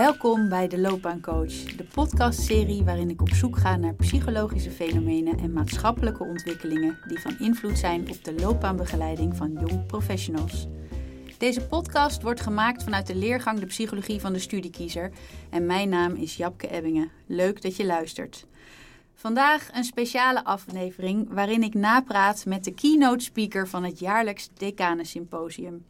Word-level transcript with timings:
Welkom 0.00 0.48
bij 0.48 0.68
de 0.68 0.78
Loopbaancoach, 0.78 1.76
de 1.76 1.84
podcastserie 1.84 2.84
waarin 2.84 3.10
ik 3.10 3.20
op 3.20 3.28
zoek 3.28 3.58
ga 3.58 3.76
naar 3.76 3.94
psychologische 3.94 4.70
fenomenen 4.70 5.38
en 5.38 5.52
maatschappelijke 5.52 6.24
ontwikkelingen 6.24 6.98
die 7.06 7.20
van 7.20 7.38
invloed 7.38 7.78
zijn 7.78 8.10
op 8.10 8.24
de 8.24 8.34
loopbaanbegeleiding 8.34 9.36
van 9.36 9.52
jong 9.52 9.86
professionals. 9.86 10.66
Deze 11.38 11.66
podcast 11.66 12.22
wordt 12.22 12.40
gemaakt 12.40 12.82
vanuit 12.82 13.06
de 13.06 13.14
leergang 13.14 13.58
De 13.58 13.66
Psychologie 13.66 14.20
van 14.20 14.32
de 14.32 14.38
Studiekiezer 14.38 15.10
en 15.50 15.66
mijn 15.66 15.88
naam 15.88 16.14
is 16.14 16.36
Japke 16.36 16.68
Ebbingen. 16.68 17.10
Leuk 17.26 17.62
dat 17.62 17.76
je 17.76 17.86
luistert. 17.86 18.46
Vandaag 19.14 19.68
een 19.72 19.84
speciale 19.84 20.44
aflevering 20.44 21.32
waarin 21.32 21.62
ik 21.62 21.74
napraat 21.74 22.44
met 22.46 22.64
de 22.64 22.74
keynote 22.74 23.24
speaker 23.24 23.68
van 23.68 23.84
het 23.84 23.98
jaarlijks 23.98 24.48
Decanensymposium. 24.54 25.84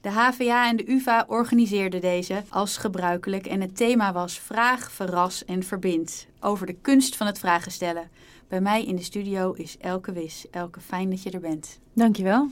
De 0.00 0.10
HVA 0.10 0.68
en 0.68 0.76
de 0.76 0.90
UvA 0.90 1.24
organiseerden 1.28 2.00
deze 2.00 2.42
als 2.48 2.76
gebruikelijk 2.76 3.46
en 3.46 3.60
het 3.60 3.76
thema 3.76 4.12
was 4.12 4.38
Vraag, 4.38 4.92
Verras 4.92 5.44
en 5.44 5.62
Verbind. 5.62 6.26
Over 6.40 6.66
de 6.66 6.76
kunst 6.82 7.16
van 7.16 7.26
het 7.26 7.38
vragen 7.38 7.72
stellen. 7.72 8.10
Bij 8.48 8.60
mij 8.60 8.84
in 8.84 8.96
de 8.96 9.02
studio 9.02 9.52
is 9.52 9.76
Elke 9.80 10.12
Wis. 10.12 10.46
Elke, 10.50 10.80
fijn 10.80 11.10
dat 11.10 11.22
je 11.22 11.30
er 11.30 11.40
bent. 11.40 11.78
Dankjewel. 11.92 12.48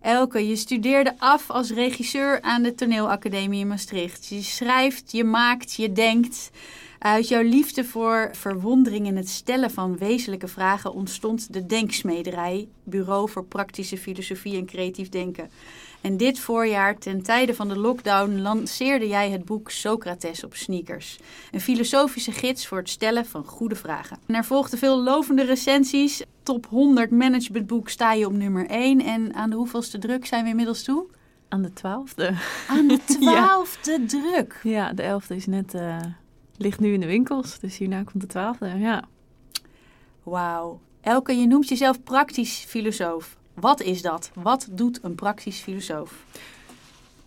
Elke, 0.00 0.48
je 0.48 0.56
studeerde 0.56 1.14
af 1.18 1.50
als 1.50 1.70
regisseur 1.70 2.42
aan 2.42 2.62
de 2.62 2.74
Toneelacademie 2.74 3.60
in 3.60 3.68
Maastricht. 3.68 4.26
Je 4.26 4.42
schrijft, 4.42 5.12
je 5.12 5.24
maakt, 5.24 5.74
je 5.74 5.92
denkt. 5.92 6.50
Uit 6.98 7.28
jouw 7.28 7.42
liefde 7.42 7.84
voor 7.84 8.30
verwondering 8.32 9.06
en 9.06 9.16
het 9.16 9.28
stellen 9.28 9.70
van 9.70 9.98
wezenlijke 9.98 10.48
vragen 10.48 10.92
ontstond 10.92 11.52
de 11.52 11.66
Denksmederij, 11.66 12.68
Bureau 12.84 13.30
voor 13.30 13.44
Praktische 13.44 13.96
Filosofie 13.96 14.56
en 14.56 14.66
Creatief 14.66 15.08
Denken. 15.08 15.50
En 16.00 16.16
dit 16.16 16.38
voorjaar, 16.38 16.98
ten 16.98 17.22
tijde 17.22 17.54
van 17.54 17.68
de 17.68 17.78
lockdown, 17.78 18.40
lanceerde 18.40 19.08
jij 19.08 19.30
het 19.30 19.44
boek 19.44 19.70
Socrates 19.70 20.44
op 20.44 20.54
sneakers. 20.54 21.18
Een 21.50 21.60
filosofische 21.60 22.32
gids 22.32 22.66
voor 22.66 22.78
het 22.78 22.88
stellen 22.88 23.26
van 23.26 23.44
goede 23.44 23.74
vragen. 23.74 24.18
En 24.26 24.34
er 24.34 24.44
volgden 24.44 24.78
veel 24.78 25.02
lovende 25.02 25.44
recensies. 25.44 26.22
Top 26.42 26.66
100 26.66 27.10
managementboek 27.10 27.88
sta 27.88 28.12
je 28.12 28.26
op 28.26 28.32
nummer 28.32 28.66
1. 28.66 29.00
En 29.00 29.34
aan 29.34 29.50
de 29.50 29.56
hoeveelste 29.56 29.98
druk 29.98 30.26
zijn 30.26 30.44
we 30.44 30.50
inmiddels 30.50 30.82
toe? 30.82 31.06
Aan 31.48 31.62
de 31.62 31.72
twaalfde. 31.72 32.34
Aan 32.68 32.88
de 32.88 32.98
twaalfde 33.18 34.04
druk? 34.04 34.60
Ja, 34.62 34.92
de 34.92 35.02
elfde 35.02 35.36
is 35.36 35.46
net, 35.46 35.74
uh, 35.74 35.96
ligt 36.56 36.80
nu 36.80 36.92
in 36.92 37.00
de 37.00 37.06
winkels. 37.06 37.58
Dus 37.58 37.78
hierna 37.78 38.02
komt 38.02 38.20
de 38.20 38.26
twaalfde, 38.26 38.78
ja. 38.78 39.04
Wauw. 40.22 40.80
Elke, 41.00 41.36
je 41.36 41.46
noemt 41.46 41.68
jezelf 41.68 42.02
praktisch 42.02 42.64
filosoof. 42.68 43.38
Wat 43.54 43.80
is 43.80 44.02
dat? 44.02 44.30
Wat 44.34 44.68
doet 44.70 44.98
een 45.02 45.14
praktisch 45.14 45.60
filosoof? 45.60 46.24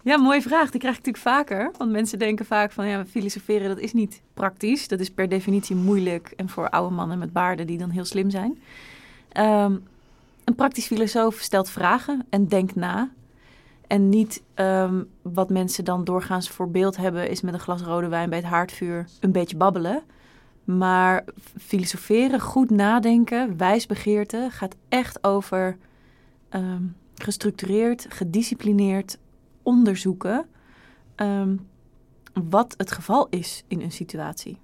Ja, 0.02 0.18
mooie 0.18 0.42
vraag. 0.42 0.72
Die 0.72 0.80
krijg 0.80 0.98
ik 0.98 1.06
natuurlijk 1.06 1.38
vaker. 1.38 1.72
Want 1.78 1.92
mensen 1.92 2.20
denken 2.20 2.46
vaak 2.46 2.72
van 2.72 2.88
ja, 2.88 3.06
filosoferen 3.06 3.68
dat 3.68 3.80
is 3.80 3.94
niet 3.94 4.22
praktisch. 4.34 4.88
Dat 4.88 5.00
is 5.00 5.10
per 5.10 5.30
definitie 5.30 5.76
moeilijk 5.76 6.34
en 6.36 6.50
voor 6.50 6.70
oude 6.70 6.96
mannen 6.96 7.18
met 7.18 7.34
baarden 7.34 7.68
die 7.68 7.78
dan 7.78 7.90
heel 7.90 8.06
slim 8.06 8.30
zijn. 8.30 8.62
Um, 9.38 9.84
een 10.44 10.56
praktisch 10.56 10.86
filosoof 10.86 11.36
stelt 11.36 11.70
vragen 11.70 12.26
en 12.30 12.48
denkt 12.48 12.76
na. 12.76 13.10
En 13.88 14.10
niet 14.10 14.42
um, 14.56 15.10
wat 15.22 15.50
mensen 15.50 15.86
dan 15.86 16.04
doorgaans 16.04 16.50
voor 16.50 16.72
beeld 16.72 16.98
hebben, 16.98 17.30
is 17.30 17.42
met 17.42 17.54
een 17.54 17.60
glas 17.60 17.82
rode 17.82 18.08
wijn 18.08 18.30
bij 18.30 18.40
het 18.40 18.48
haardvuur 18.48 19.06
een 19.20 19.32
beetje 19.32 19.58
babbelen. 19.58 20.04
Maar 20.64 21.24
filosoferen, 21.58 22.40
goed 22.40 22.70
nadenken, 22.70 23.58
wijsbegeerte 23.58 24.48
gaat 24.52 24.76
echt 24.90 25.24
over 25.24 25.78
um, 26.56 26.96
gestructureerd, 27.16 28.06
gedisciplineerd 28.10 29.18
onderzoeken 29.64 30.46
um, 31.16 31.68
wat 32.34 32.74
het 32.78 32.92
geval 32.92 33.28
is 33.30 33.64
in 33.68 33.82
een 33.82 33.92
situatie. 33.92 34.62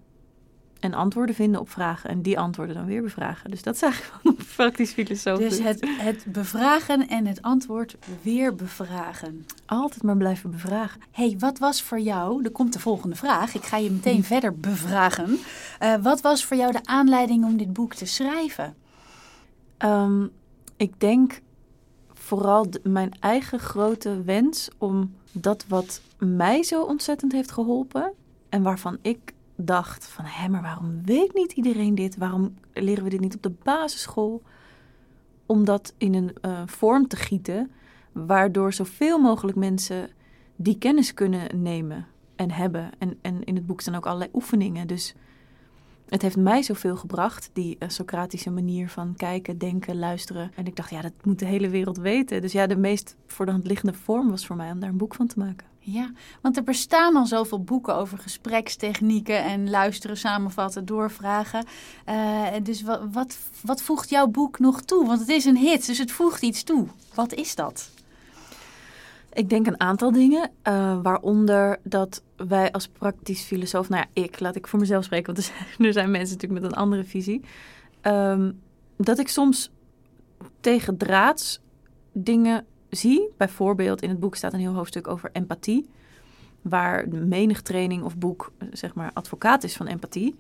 En 0.80 0.94
antwoorden 0.94 1.36
vinden 1.36 1.62
op 1.62 1.70
vragen 1.70 2.10
en 2.10 2.22
die 2.22 2.40
antwoorden 2.40 2.76
dan 2.76 2.86
weer 2.86 3.02
bevragen. 3.02 3.52
Dus 3.52 3.64
dat 3.64 3.76
is 3.76 3.82
eigenlijk 3.82 4.24
wel 4.24 4.36
praktisch 4.56 4.92
filosoof. 4.92 5.40
Dus 5.40 5.60
het, 5.60 5.88
het 5.88 6.26
bevragen 6.28 7.08
en 7.08 7.26
het 7.26 7.42
antwoord 7.42 7.98
weer 8.22 8.56
bevragen. 8.56 9.46
Altijd 9.66 10.04
maar 10.04 10.18
blijven 10.18 10.52
bevragen. 10.52 11.02
hey, 11.12 11.36
wat 11.40 11.60
was 11.60 11.82
voor 11.82 12.00
jou, 12.00 12.44
er 12.44 12.52
komt 12.52 12.74
de 12.74 12.80
volgende 12.80 13.16
vraag, 13.16 13.56
ik 13.56 13.64
ga 13.64 13.78
je 13.78 13.92
meteen 13.92 14.24
verder 14.24 14.60
bevragen. 14.60 15.40
Uh, 15.80 15.96
wat 16.02 16.22
was 16.22 16.46
voor 16.46 16.58
jou 16.58 16.72
de 16.72 16.86
aanleiding 16.86 17.46
om 17.46 17.58
dit 17.58 17.74
boek 17.74 17.94
te 17.94 18.06
schrijven? 18.06 18.76
Um, 19.78 20.32
ik 20.78 21.00
denk 21.00 21.42
vooral 22.30 22.66
mijn 22.84 23.12
eigen 23.20 23.60
grote 23.60 24.24
wens 24.24 24.70
om 24.78 25.14
dat 25.32 25.66
wat 25.68 26.02
mij 26.18 26.64
zo 26.64 26.84
ontzettend 26.84 27.32
heeft 27.32 27.52
geholpen 27.52 28.14
en 28.50 28.62
waarvan 28.62 28.98
ik 29.02 29.34
dacht 29.56 30.08
van 30.08 30.26
hé, 30.26 30.48
maar 30.48 30.62
waarom 30.62 31.02
weet 31.06 31.34
niet 31.34 31.52
iedereen 31.52 31.96
dit? 31.96 32.18
Waarom 32.18 32.56
leren 32.74 33.04
we 33.04 33.10
dit 33.10 33.20
niet 33.20 33.36
op 33.36 33.44
de 33.44 33.54
basisschool? 33.64 34.42
Om 35.46 35.66
dat 35.66 35.94
in 35.98 36.14
een 36.14 36.36
uh, 36.42 36.62
vorm 36.66 37.08
te 37.08 37.16
gieten 37.16 37.72
waardoor 38.12 38.74
zoveel 38.74 39.20
mogelijk 39.20 39.58
mensen 39.58 40.10
die 40.56 40.78
kennis 40.78 41.14
kunnen 41.14 41.62
nemen 41.62 42.08
en 42.36 42.52
hebben. 42.52 42.90
En, 42.98 43.18
en 43.22 43.44
in 43.44 43.56
het 43.56 43.66
boek 43.66 43.82
staan 43.82 43.96
ook 43.96 44.06
allerlei 44.06 44.32
oefeningen. 44.34 44.88
Dus 44.88 45.14
het 46.10 46.22
heeft 46.22 46.38
mij 46.38 46.62
zoveel 46.62 46.96
gebracht, 46.96 47.50
die 47.54 47.76
uh, 47.80 47.90
Socratische 47.90 48.50
manier 48.50 48.90
van 48.90 49.14
kijken, 49.18 49.58
denken, 49.58 50.00
luisteren. 50.00 50.52
En 50.56 50.66
ik 50.66 50.76
dacht, 50.76 50.90
ja, 50.90 51.02
dat 51.02 51.14
moet 51.24 51.40
de 51.40 51.46
hele 51.46 51.70
wereld 51.70 51.98
weten. 51.98 52.42
Dus 52.42 52.52
ja, 52.52 52.68
de 52.68 52.78
meest 52.78 53.16
voor 53.28 53.46
de 53.46 53.52
hand 53.52 53.68
liggende 53.68 53.94
vorm 53.94 54.30
was 54.30 54.46
voor 54.46 54.56
mij 54.56 54.72
om 54.72 54.80
daar 54.80 54.90
een 54.90 54.98
boek 54.98 55.16
van 55.16 55.28
te 55.28 55.40
maken. 55.40 55.68
Ja, 55.80 56.12
want 56.42 56.58
er 56.58 56.64
bestaan 56.64 57.16
al 57.16 57.26
zoveel 57.26 57.64
boeken 57.64 57.96
over 57.96 58.18
gesprekstechnieken 58.18 59.44
en 59.44 59.70
luisteren, 59.70 60.18
samenvatten, 60.18 60.86
doorvragen. 60.86 61.66
Uh, 62.10 62.46
dus 62.64 62.84
wat, 63.12 63.38
wat 63.62 63.82
voegt 63.82 64.10
jouw 64.10 64.28
boek 64.28 64.60
nog 64.60 64.82
toe? 64.82 65.08
Want 65.08 65.20
het 65.20 65.30
is 65.30 65.46
een 65.46 65.58
hit, 65.58 65.86
dus 65.86 65.98
het 65.98 66.12
voegt 66.12 66.42
iets 66.42 66.64
toe. 66.64 66.88
Wat 67.14 67.34
is 67.34 67.56
dat? 67.56 67.90
Ik 69.40 69.50
denk 69.50 69.68
een 69.68 69.80
aantal 69.80 70.12
dingen, 70.12 70.52
uh, 70.68 71.02
waaronder 71.02 71.80
dat 71.84 72.24
wij 72.36 72.72
als 72.72 72.88
praktisch 72.88 73.42
filosoof, 73.42 73.90
nou 73.90 74.06
ja, 74.14 74.22
ik, 74.24 74.40
laat 74.40 74.56
ik 74.56 74.68
voor 74.68 74.80
mezelf 74.80 75.04
spreken, 75.04 75.34
want 75.34 75.52
er 75.78 75.94
zijn 75.94 76.12
mensen 76.18 76.36
natuurlijk 76.36 76.62
met 76.62 76.72
een 76.72 76.78
andere 76.78 77.04
visie, 77.04 77.42
um, 78.02 78.60
dat 78.98 79.20
ik 79.20 79.28
soms 79.28 79.72
tegen 80.60 80.98
draads 80.98 81.62
dingen 82.12 82.66
zie. 82.90 83.30
Bijvoorbeeld 83.38 84.02
in 84.02 84.10
het 84.10 84.20
boek 84.20 84.36
staat 84.36 84.54
een 84.54 84.60
heel 84.60 84.74
hoofdstuk 84.74 85.08
over 85.08 85.30
empathie, 85.34 85.90
waar 86.62 87.08
menig 87.10 87.62
training 87.62 88.04
of 88.04 88.18
boek, 88.18 88.52
zeg 88.72 88.94
maar, 88.94 89.12
advocaat 89.14 89.64
is 89.64 89.76
van 89.76 89.88
empathie. 89.88 90.36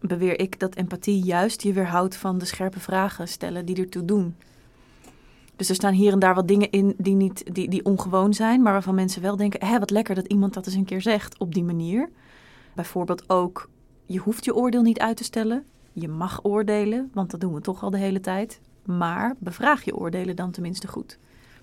Beweer 0.00 0.40
ik 0.40 0.58
dat 0.58 0.74
empathie 0.74 1.24
juist 1.24 1.62
je 1.62 1.72
weerhoudt 1.72 2.16
van 2.16 2.38
de 2.38 2.44
scherpe 2.44 2.80
vragen 2.80 3.28
stellen 3.28 3.64
die 3.64 3.76
ertoe 3.76 4.04
doen. 4.04 4.34
Dus 5.60 5.68
er 5.68 5.74
staan 5.74 5.92
hier 5.92 6.12
en 6.12 6.18
daar 6.18 6.34
wat 6.34 6.48
dingen 6.48 6.70
in 6.70 6.94
die, 6.98 7.14
niet, 7.14 7.54
die, 7.54 7.68
die 7.68 7.84
ongewoon 7.84 8.34
zijn, 8.34 8.62
maar 8.62 8.72
waarvan 8.72 8.94
mensen 8.94 9.22
wel 9.22 9.36
denken: 9.36 9.66
hé, 9.66 9.78
wat 9.78 9.90
lekker 9.90 10.14
dat 10.14 10.26
iemand 10.26 10.54
dat 10.54 10.66
eens 10.66 10.74
een 10.74 10.84
keer 10.84 11.00
zegt 11.00 11.38
op 11.38 11.54
die 11.54 11.64
manier. 11.64 12.08
Bijvoorbeeld 12.74 13.30
ook: 13.30 13.68
je 14.06 14.18
hoeft 14.18 14.44
je 14.44 14.54
oordeel 14.54 14.82
niet 14.82 14.98
uit 14.98 15.16
te 15.16 15.24
stellen. 15.24 15.64
Je 15.92 16.08
mag 16.08 16.44
oordelen, 16.44 17.10
want 17.14 17.30
dat 17.30 17.40
doen 17.40 17.54
we 17.54 17.60
toch 17.60 17.82
al 17.82 17.90
de 17.90 17.98
hele 17.98 18.20
tijd. 18.20 18.60
Maar 18.84 19.34
bevraag 19.38 19.84
je 19.84 19.96
oordelen 19.96 20.36
dan 20.36 20.50
tenminste 20.50 20.88
goed. 20.88 21.18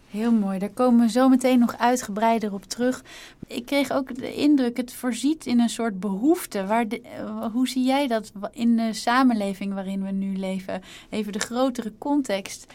Heel 0.09 0.31
mooi, 0.31 0.59
daar 0.59 0.69
komen 0.69 1.05
we 1.05 1.11
zo 1.11 1.29
meteen 1.29 1.59
nog 1.59 1.77
uitgebreider 1.77 2.53
op 2.53 2.63
terug. 2.63 3.03
Ik 3.47 3.65
kreeg 3.65 3.91
ook 3.91 4.15
de 4.15 4.33
indruk, 4.33 4.77
het 4.77 4.93
voorziet 4.93 5.45
in 5.45 5.59
een 5.59 5.69
soort 5.69 5.99
behoefte. 5.99 6.65
Waar 6.65 6.87
de, 6.87 7.01
hoe 7.53 7.67
zie 7.67 7.85
jij 7.85 8.07
dat 8.07 8.31
in 8.51 8.75
de 8.75 8.93
samenleving 8.93 9.73
waarin 9.73 10.03
we 10.03 10.11
nu 10.11 10.35
leven? 10.35 10.81
Even 11.09 11.31
de 11.31 11.39
grotere 11.39 11.93
context. 11.97 12.73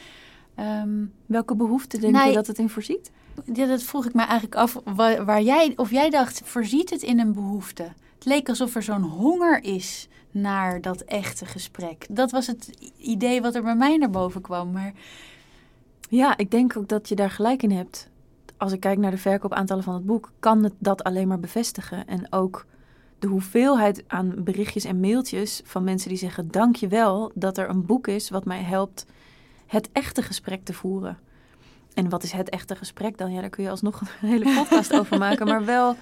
Um, 0.59 1.13
Welke 1.27 1.57
behoefte 1.57 1.99
denk 1.99 2.13
nou, 2.13 2.29
je 2.29 2.35
dat 2.35 2.47
het 2.47 2.59
in 2.59 2.69
voorziet? 2.69 3.11
Ja, 3.53 3.67
dat 3.67 3.83
vroeg 3.83 4.07
ik 4.07 4.15
me 4.15 4.23
eigenlijk 4.23 4.55
af. 4.55 4.81
Waar, 4.85 5.25
waar, 5.25 5.43
jij, 5.43 5.73
of 5.77 5.91
jij 5.91 6.11
dacht, 6.11 6.43
voorziet 6.45 6.91
het 6.91 7.03
in 7.03 7.21
een 7.21 7.33
behoefte? 7.33 7.83
Het 8.15 8.25
leek 8.25 8.49
alsof 8.49 8.75
er 8.75 8.83
zo'n 8.83 9.03
honger 9.03 9.65
is 9.65 10.09
naar 10.31 10.81
dat 10.81 11.01
echte 11.01 11.47
gesprek. 11.47 12.07
Dat 12.11 12.31
was 12.31 12.47
het 12.47 12.93
idee 12.97 13.43
wat 13.43 13.55
er 13.55 13.63
bij 13.63 13.77
mij 13.77 13.97
naar 13.97 14.11
boven 14.11 14.41
kwam. 14.41 14.73
Maar... 14.73 14.93
Ja, 16.09 16.37
ik 16.37 16.51
denk 16.51 16.77
ook 16.77 16.89
dat 16.89 17.09
je 17.09 17.15
daar 17.15 17.31
gelijk 17.31 17.63
in 17.63 17.71
hebt. 17.71 18.09
Als 18.57 18.73
ik 18.73 18.81
kijk 18.81 18.99
naar 18.99 19.11
de 19.11 19.17
verkoopaantallen 19.19 19.85
van 19.85 19.95
het 19.95 20.07
boek, 20.07 20.33
kan 20.39 20.65
het 20.65 20.73
dat 20.79 21.05
alleen 21.05 21.29
maar 21.29 21.41
bevestigen. 21.41 22.07
En 22.07 22.33
ook 22.33 22.67
de 23.19 23.27
hoeveelheid 23.27 24.05
aan 24.07 24.35
berichtjes 24.39 24.85
en 24.85 25.01
mailtjes 25.01 25.61
van 25.65 25.85
mensen 25.85 26.09
die 26.09 26.19
zeggen: 26.19 26.51
Dank 26.51 26.77
je 26.77 26.89
wel 26.89 27.31
dat 27.35 27.59
er 27.59 27.69
een 27.69 27.87
boek 27.87 28.07
is 28.07 28.31
wat 28.31 28.45
mij 28.45 28.63
helpt 28.63 29.07
het 29.73 29.89
echte 29.93 30.23
gesprek 30.23 30.65
te 30.65 30.73
voeren. 30.73 31.19
En 31.95 32.09
wat 32.09 32.23
is 32.23 32.33
het 32.33 32.49
echte 32.49 32.77
gesprek 32.77 33.19
dan? 33.19 33.33
Ja, 33.33 33.41
daar 33.41 33.51
kun 33.51 33.63
je 33.63 33.71
alsnog 33.71 34.01
een 34.01 34.29
hele 34.29 34.55
podcast 34.55 34.93
over 34.93 35.19
maken. 35.19 35.47
Maar 35.47 35.65
wel 35.65 35.97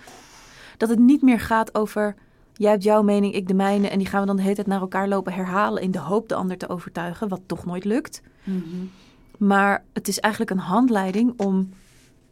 dat 0.77 0.89
het 0.89 0.99
niet 0.99 1.23
meer 1.23 1.41
gaat 1.41 1.75
over 1.75 2.15
jij 2.53 2.71
hebt 2.71 2.83
jouw 2.83 3.03
mening, 3.03 3.35
ik 3.35 3.49
de 3.49 3.55
mijne. 3.55 3.89
En 3.89 3.99
die 3.99 4.07
gaan 4.07 4.21
we 4.21 4.27
dan 4.27 4.37
de 4.37 4.43
hele 4.43 4.55
tijd 4.55 4.67
naar 4.67 4.81
elkaar 4.81 5.09
lopen 5.09 5.33
herhalen 5.33 5.83
in 5.83 5.91
de 5.91 5.99
hoop 5.99 6.29
de 6.29 6.35
ander 6.35 6.59
te 6.59 6.69
overtuigen, 6.69 7.29
wat 7.29 7.41
toch 7.47 7.65
nooit 7.65 7.85
lukt. 7.85 8.23
Mm 8.45 8.91
Maar 9.37 9.85
het 9.93 10.09
is 10.09 10.19
eigenlijk 10.21 10.53
een 10.53 10.67
handleiding 10.67 11.33
om 11.37 11.69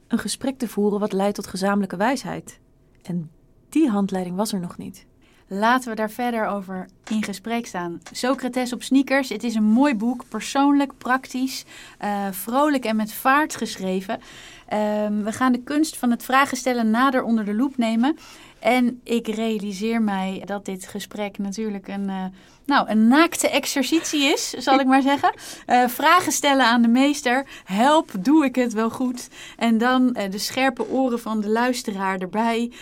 een 0.09 0.19
gesprek 0.19 0.59
te 0.59 0.69
voeren 0.69 1.01
wat 1.01 1.13
leidt 1.13 1.35
tot 1.35 1.47
gezamenlijke 1.47 1.97
wijsheid. 1.97 2.61
En 3.03 3.31
die 3.69 3.89
handleiding 3.91 4.37
was 4.37 4.53
er 4.53 4.61
nog 4.61 4.79
niet. 4.79 5.07
Laten 5.51 5.91
we 5.91 5.97
daar 5.97 6.11
verder 6.11 6.47
over 6.47 6.87
in 7.11 7.23
gesprek 7.23 7.67
staan. 7.67 8.01
Socrates 8.13 8.73
op 8.73 8.83
sneakers. 8.83 9.29
Het 9.29 9.45
is 9.45 9.55
een 9.55 9.65
mooi 9.65 9.95
boek, 9.95 10.25
persoonlijk, 10.29 10.93
praktisch, 10.99 11.65
uh, 12.05 12.27
vrolijk 12.31 12.85
en 12.85 12.97
met 12.97 13.13
vaart 13.13 13.57
geschreven. 13.57 14.15
Um, 14.15 15.25
we 15.25 15.33
gaan 15.33 15.53
de 15.53 15.63
kunst 15.63 15.97
van 15.97 16.11
het 16.11 16.23
vragen 16.23 16.57
stellen 16.57 16.91
nader 16.91 17.23
onder 17.23 17.45
de 17.45 17.55
loep 17.55 17.77
nemen. 17.77 18.17
En 18.59 19.01
ik 19.05 19.29
realiseer 19.29 20.03
mij 20.03 20.43
dat 20.45 20.65
dit 20.65 20.87
gesprek 20.87 21.39
natuurlijk 21.39 21.89
een, 21.89 22.09
uh, 22.09 22.25
nou, 22.65 22.89
een 22.89 23.09
naakte 23.09 23.49
exercitie 23.49 24.23
is, 24.23 24.51
zal 24.51 24.79
ik 24.79 24.87
maar 24.87 25.03
zeggen. 25.03 25.35
Uh, 25.67 25.89
vragen 26.01 26.33
stellen 26.33 26.67
aan 26.67 26.83
de 26.83 26.89
meester. 26.89 27.47
Help, 27.65 28.11
doe 28.21 28.45
ik 28.45 28.55
het 28.55 28.73
wel 28.73 28.91
goed? 28.91 29.29
En 29.57 29.79
dan 29.79 30.03
uh, 30.03 30.31
de 30.31 30.39
scherpe 30.39 30.89
oren 30.91 31.21
van 31.21 31.41
de 31.41 31.49
luisteraar 31.49 32.19
erbij. 32.19 32.73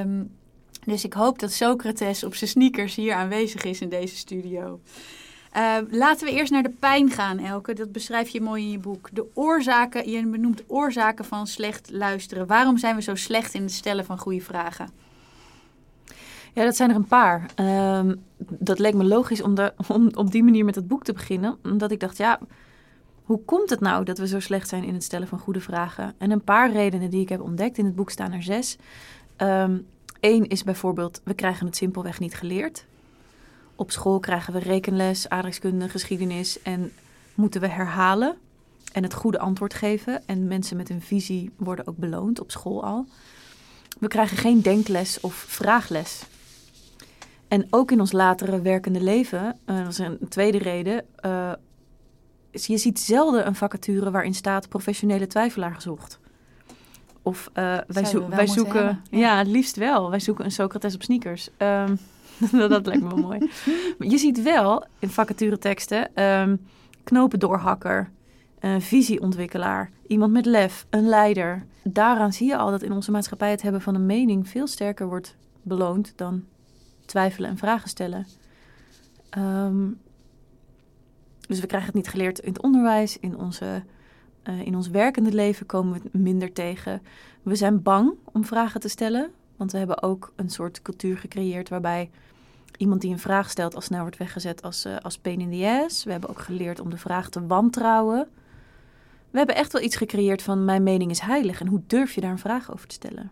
Um, 0.00 0.40
dus 0.86 1.04
ik 1.04 1.12
hoop 1.12 1.38
dat 1.38 1.52
Socrates 1.52 2.24
op 2.24 2.34
zijn 2.34 2.50
sneakers 2.50 2.94
hier 2.94 3.14
aanwezig 3.14 3.64
is 3.64 3.80
in 3.80 3.88
deze 3.88 4.16
studio. 4.16 4.80
Uh, 5.56 5.76
laten 5.90 6.26
we 6.26 6.32
eerst 6.32 6.52
naar 6.52 6.62
de 6.62 6.74
pijn 6.78 7.10
gaan, 7.10 7.38
Elke. 7.38 7.74
Dat 7.74 7.92
beschrijf 7.92 8.28
je 8.28 8.40
mooi 8.40 8.62
in 8.62 8.70
je 8.70 8.78
boek. 8.78 9.08
De 9.12 9.26
oorzaken, 9.34 10.10
je 10.10 10.26
benoemt 10.26 10.62
oorzaken 10.66 11.24
van 11.24 11.46
slecht 11.46 11.90
luisteren. 11.90 12.46
Waarom 12.46 12.78
zijn 12.78 12.96
we 12.96 13.02
zo 13.02 13.14
slecht 13.14 13.54
in 13.54 13.62
het 13.62 13.72
stellen 13.72 14.04
van 14.04 14.18
goede 14.18 14.40
vragen? 14.40 14.88
Ja, 16.54 16.64
dat 16.64 16.76
zijn 16.76 16.90
er 16.90 16.96
een 16.96 17.06
paar. 17.06 17.50
Uh, 17.60 18.00
dat 18.38 18.78
leek 18.78 18.94
me 18.94 19.04
logisch 19.04 19.42
om, 19.42 19.54
op 20.14 20.30
die 20.30 20.42
manier 20.42 20.64
met 20.64 20.74
het 20.74 20.88
boek 20.88 21.04
te 21.04 21.12
beginnen. 21.12 21.58
Omdat 21.62 21.90
ik 21.90 22.00
dacht, 22.00 22.16
ja, 22.16 22.38
hoe 23.22 23.40
komt 23.44 23.70
het 23.70 23.80
nou 23.80 24.04
dat 24.04 24.18
we 24.18 24.26
zo 24.26 24.40
slecht 24.40 24.68
zijn 24.68 24.84
in 24.84 24.94
het 24.94 25.04
stellen 25.04 25.28
van 25.28 25.38
goede 25.38 25.60
vragen? 25.60 26.14
En 26.18 26.30
een 26.30 26.44
paar 26.44 26.72
redenen 26.72 27.10
die 27.10 27.20
ik 27.20 27.28
heb 27.28 27.40
ontdekt. 27.40 27.78
In 27.78 27.84
het 27.84 27.94
boek 27.94 28.10
staan 28.10 28.32
er 28.32 28.42
zes. 28.42 28.76
Um, 29.38 29.86
Eén 30.22 30.48
is 30.48 30.64
bijvoorbeeld, 30.64 31.20
we 31.24 31.34
krijgen 31.34 31.66
het 31.66 31.76
simpelweg 31.76 32.20
niet 32.20 32.34
geleerd. 32.34 32.86
Op 33.76 33.90
school 33.90 34.20
krijgen 34.20 34.52
we 34.52 34.58
rekenles, 34.58 35.28
aardrijkskunde, 35.28 35.88
geschiedenis 35.88 36.62
en 36.62 36.92
moeten 37.34 37.60
we 37.60 37.68
herhalen 37.68 38.36
en 38.92 39.02
het 39.02 39.14
goede 39.14 39.38
antwoord 39.38 39.74
geven. 39.74 40.26
En 40.26 40.46
mensen 40.46 40.76
met 40.76 40.90
een 40.90 41.00
visie 41.00 41.50
worden 41.56 41.86
ook 41.86 41.96
beloond 41.96 42.40
op 42.40 42.50
school 42.50 42.84
al. 42.84 43.06
We 43.98 44.08
krijgen 44.08 44.36
geen 44.36 44.60
denkles 44.60 45.20
of 45.20 45.34
vraagles. 45.34 46.22
En 47.48 47.66
ook 47.70 47.90
in 47.90 48.00
ons 48.00 48.12
latere 48.12 48.60
werkende 48.60 49.00
leven, 49.00 49.58
uh, 49.66 49.78
dat 49.78 49.92
is 49.92 49.98
een 49.98 50.18
tweede 50.28 50.58
reden, 50.58 51.04
uh, 51.24 51.52
je 52.50 52.78
ziet 52.78 53.00
zelden 53.00 53.46
een 53.46 53.54
vacature 53.54 54.10
waarin 54.10 54.34
staat 54.34 54.68
professionele 54.68 55.26
twijfelaar 55.26 55.74
gezocht. 55.74 56.20
Of 57.22 57.50
uh, 57.54 57.78
wij, 57.86 58.04
zo 58.04 58.28
wij 58.28 58.46
zoeken, 58.46 59.02
ja. 59.10 59.18
ja. 59.18 59.38
het 59.38 59.46
liefst 59.46 59.76
wel. 59.76 60.10
Wij 60.10 60.20
zoeken 60.20 60.44
een 60.44 60.50
Socrates 60.50 60.94
op 60.94 61.02
sneakers. 61.02 61.48
Um, 61.58 61.98
dat 62.68 62.86
lijkt 62.86 63.02
me 63.02 63.08
wel 63.08 63.16
mooi. 63.16 63.50
je 64.12 64.18
ziet 64.18 64.42
wel 64.42 64.86
in 64.98 65.08
vacatureteksten 65.08 66.22
um, 66.22 66.60
knopendoorhakker, 67.04 68.10
een 68.60 68.82
visieontwikkelaar, 68.82 69.90
iemand 70.06 70.32
met 70.32 70.46
lef, 70.46 70.86
een 70.90 71.08
leider. 71.08 71.66
Daaraan 71.82 72.32
zie 72.32 72.46
je 72.46 72.56
al 72.56 72.70
dat 72.70 72.82
in 72.82 72.92
onze 72.92 73.10
maatschappij 73.10 73.50
het 73.50 73.62
hebben 73.62 73.80
van 73.80 73.94
een 73.94 74.06
mening 74.06 74.48
veel 74.48 74.66
sterker 74.66 75.06
wordt 75.06 75.36
beloond 75.62 76.12
dan 76.16 76.44
twijfelen 77.06 77.50
en 77.50 77.56
vragen 77.56 77.88
stellen. 77.88 78.26
Um, 79.38 80.00
dus 81.48 81.60
we 81.60 81.66
krijgen 81.66 81.88
het 81.88 81.96
niet 81.96 82.08
geleerd 82.08 82.38
in 82.38 82.52
het 82.52 82.62
onderwijs, 82.62 83.18
in 83.18 83.36
onze 83.38 83.82
uh, 84.44 84.66
in 84.66 84.76
ons 84.76 84.88
werkende 84.88 85.32
leven 85.32 85.66
komen 85.66 85.92
we 85.92 86.00
het 86.02 86.22
minder 86.22 86.52
tegen. 86.52 87.02
We 87.42 87.54
zijn 87.54 87.82
bang 87.82 88.12
om 88.32 88.44
vragen 88.44 88.80
te 88.80 88.88
stellen, 88.88 89.30
want 89.56 89.72
we 89.72 89.78
hebben 89.78 90.02
ook 90.02 90.32
een 90.36 90.50
soort 90.50 90.82
cultuur 90.82 91.18
gecreëerd 91.18 91.68
waarbij 91.68 92.10
iemand 92.76 93.00
die 93.00 93.12
een 93.12 93.18
vraag 93.18 93.50
stelt 93.50 93.74
al 93.74 93.80
snel 93.80 94.00
wordt 94.00 94.16
weggezet 94.16 94.62
als, 94.62 94.86
uh, 94.86 94.96
als 95.02 95.18
pain 95.18 95.40
in 95.40 95.50
the 95.50 95.82
ass. 95.84 96.04
We 96.04 96.10
hebben 96.10 96.30
ook 96.30 96.40
geleerd 96.40 96.80
om 96.80 96.90
de 96.90 96.96
vraag 96.96 97.28
te 97.28 97.46
wantrouwen. 97.46 98.28
We 99.30 99.38
hebben 99.38 99.56
echt 99.56 99.72
wel 99.72 99.82
iets 99.82 99.96
gecreëerd 99.96 100.42
van 100.42 100.64
mijn 100.64 100.82
mening 100.82 101.10
is 101.10 101.20
heilig 101.20 101.60
en 101.60 101.66
hoe 101.66 101.82
durf 101.86 102.14
je 102.14 102.20
daar 102.20 102.30
een 102.30 102.38
vraag 102.38 102.72
over 102.72 102.88
te 102.88 102.94
stellen? 102.94 103.30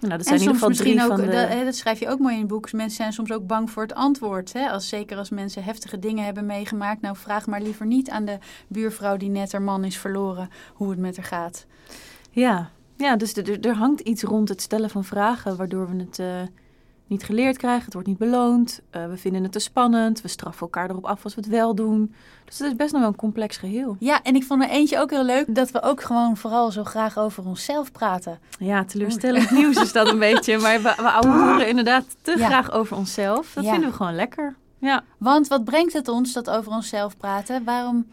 Nou, 0.00 0.16
dat 0.16 0.26
zijn 0.26 0.40
in 0.40 0.40
ieder 0.40 0.58
geval 0.60 0.74
drie 0.74 1.02
ook, 1.02 1.06
van 1.06 1.20
de... 1.20 1.26
dat, 1.26 1.64
dat, 1.64 1.74
schrijf 1.74 2.00
je 2.00 2.08
ook 2.08 2.18
mooi 2.18 2.34
in 2.34 2.40
het 2.40 2.48
boek. 2.48 2.72
Mensen 2.72 2.96
zijn 2.96 3.12
soms 3.12 3.32
ook 3.32 3.46
bang 3.46 3.70
voor 3.70 3.82
het 3.82 3.94
antwoord. 3.94 4.52
Hè? 4.52 4.70
Als, 4.70 4.88
zeker 4.88 5.16
als 5.16 5.30
mensen 5.30 5.64
heftige 5.64 5.98
dingen 5.98 6.24
hebben 6.24 6.46
meegemaakt. 6.46 7.00
Nou, 7.00 7.16
vraag 7.16 7.46
maar 7.46 7.62
liever 7.62 7.86
niet 7.86 8.10
aan 8.10 8.24
de 8.24 8.38
buurvrouw 8.68 9.16
die 9.16 9.28
net 9.28 9.52
haar 9.52 9.62
man 9.62 9.84
is 9.84 9.98
verloren... 9.98 10.50
hoe 10.74 10.90
het 10.90 10.98
met 10.98 11.16
haar 11.16 11.24
gaat. 11.24 11.66
Ja, 12.30 12.70
ja 12.96 13.16
dus 13.16 13.36
er, 13.36 13.60
er 13.60 13.74
hangt 13.74 14.00
iets 14.00 14.22
rond 14.22 14.48
het 14.48 14.62
stellen 14.62 14.90
van 14.90 15.04
vragen... 15.04 15.56
waardoor 15.56 15.90
we 15.90 15.96
het... 15.96 16.18
Uh, 16.18 16.26
niet 17.10 17.24
geleerd 17.24 17.56
krijgen, 17.56 17.84
het 17.84 17.92
wordt 17.92 18.08
niet 18.08 18.18
beloond. 18.18 18.80
Uh, 18.96 19.06
we 19.06 19.16
vinden 19.16 19.42
het 19.42 19.52
te 19.52 19.58
spannend, 19.58 20.20
we 20.20 20.28
straffen 20.28 20.60
elkaar 20.60 20.90
erop 20.90 21.04
af 21.04 21.24
als 21.24 21.34
we 21.34 21.40
het 21.40 21.50
wel 21.50 21.74
doen. 21.74 22.14
Dus 22.44 22.58
het 22.58 22.66
is 22.66 22.76
best 22.76 22.92
nog 22.92 23.00
wel 23.00 23.10
een 23.10 23.16
complex 23.16 23.56
geheel. 23.56 23.96
Ja, 23.98 24.22
en 24.22 24.34
ik 24.34 24.44
vond 24.44 24.62
er 24.62 24.68
eentje 24.68 24.98
ook 24.98 25.10
heel 25.10 25.24
leuk, 25.24 25.54
dat 25.54 25.70
we 25.70 25.82
ook 25.82 26.02
gewoon 26.02 26.36
vooral 26.36 26.70
zo 26.70 26.84
graag 26.84 27.18
over 27.18 27.46
onszelf 27.46 27.92
praten. 27.92 28.38
Ja, 28.58 28.84
teleurstellend 28.84 29.50
nieuws 29.50 29.76
is 29.76 29.92
dat 29.92 30.08
een 30.08 30.18
beetje, 30.18 30.58
maar 30.58 30.82
we, 30.82 30.94
we 31.22 31.28
horen 31.28 31.68
inderdaad 31.68 32.04
te 32.22 32.36
graag 32.36 32.72
over 32.72 32.96
onszelf. 32.96 33.52
Dat 33.54 33.64
vinden 33.64 33.88
we 33.90 33.96
gewoon 33.96 34.14
lekker. 34.14 34.56
Ja. 34.78 35.04
Want 35.18 35.48
wat 35.48 35.64
brengt 35.64 35.92
het 35.92 36.08
ons, 36.08 36.32
dat 36.32 36.50
over 36.50 36.72
onszelf 36.72 37.16
praten? 37.16 37.64
Waarom? 37.64 38.06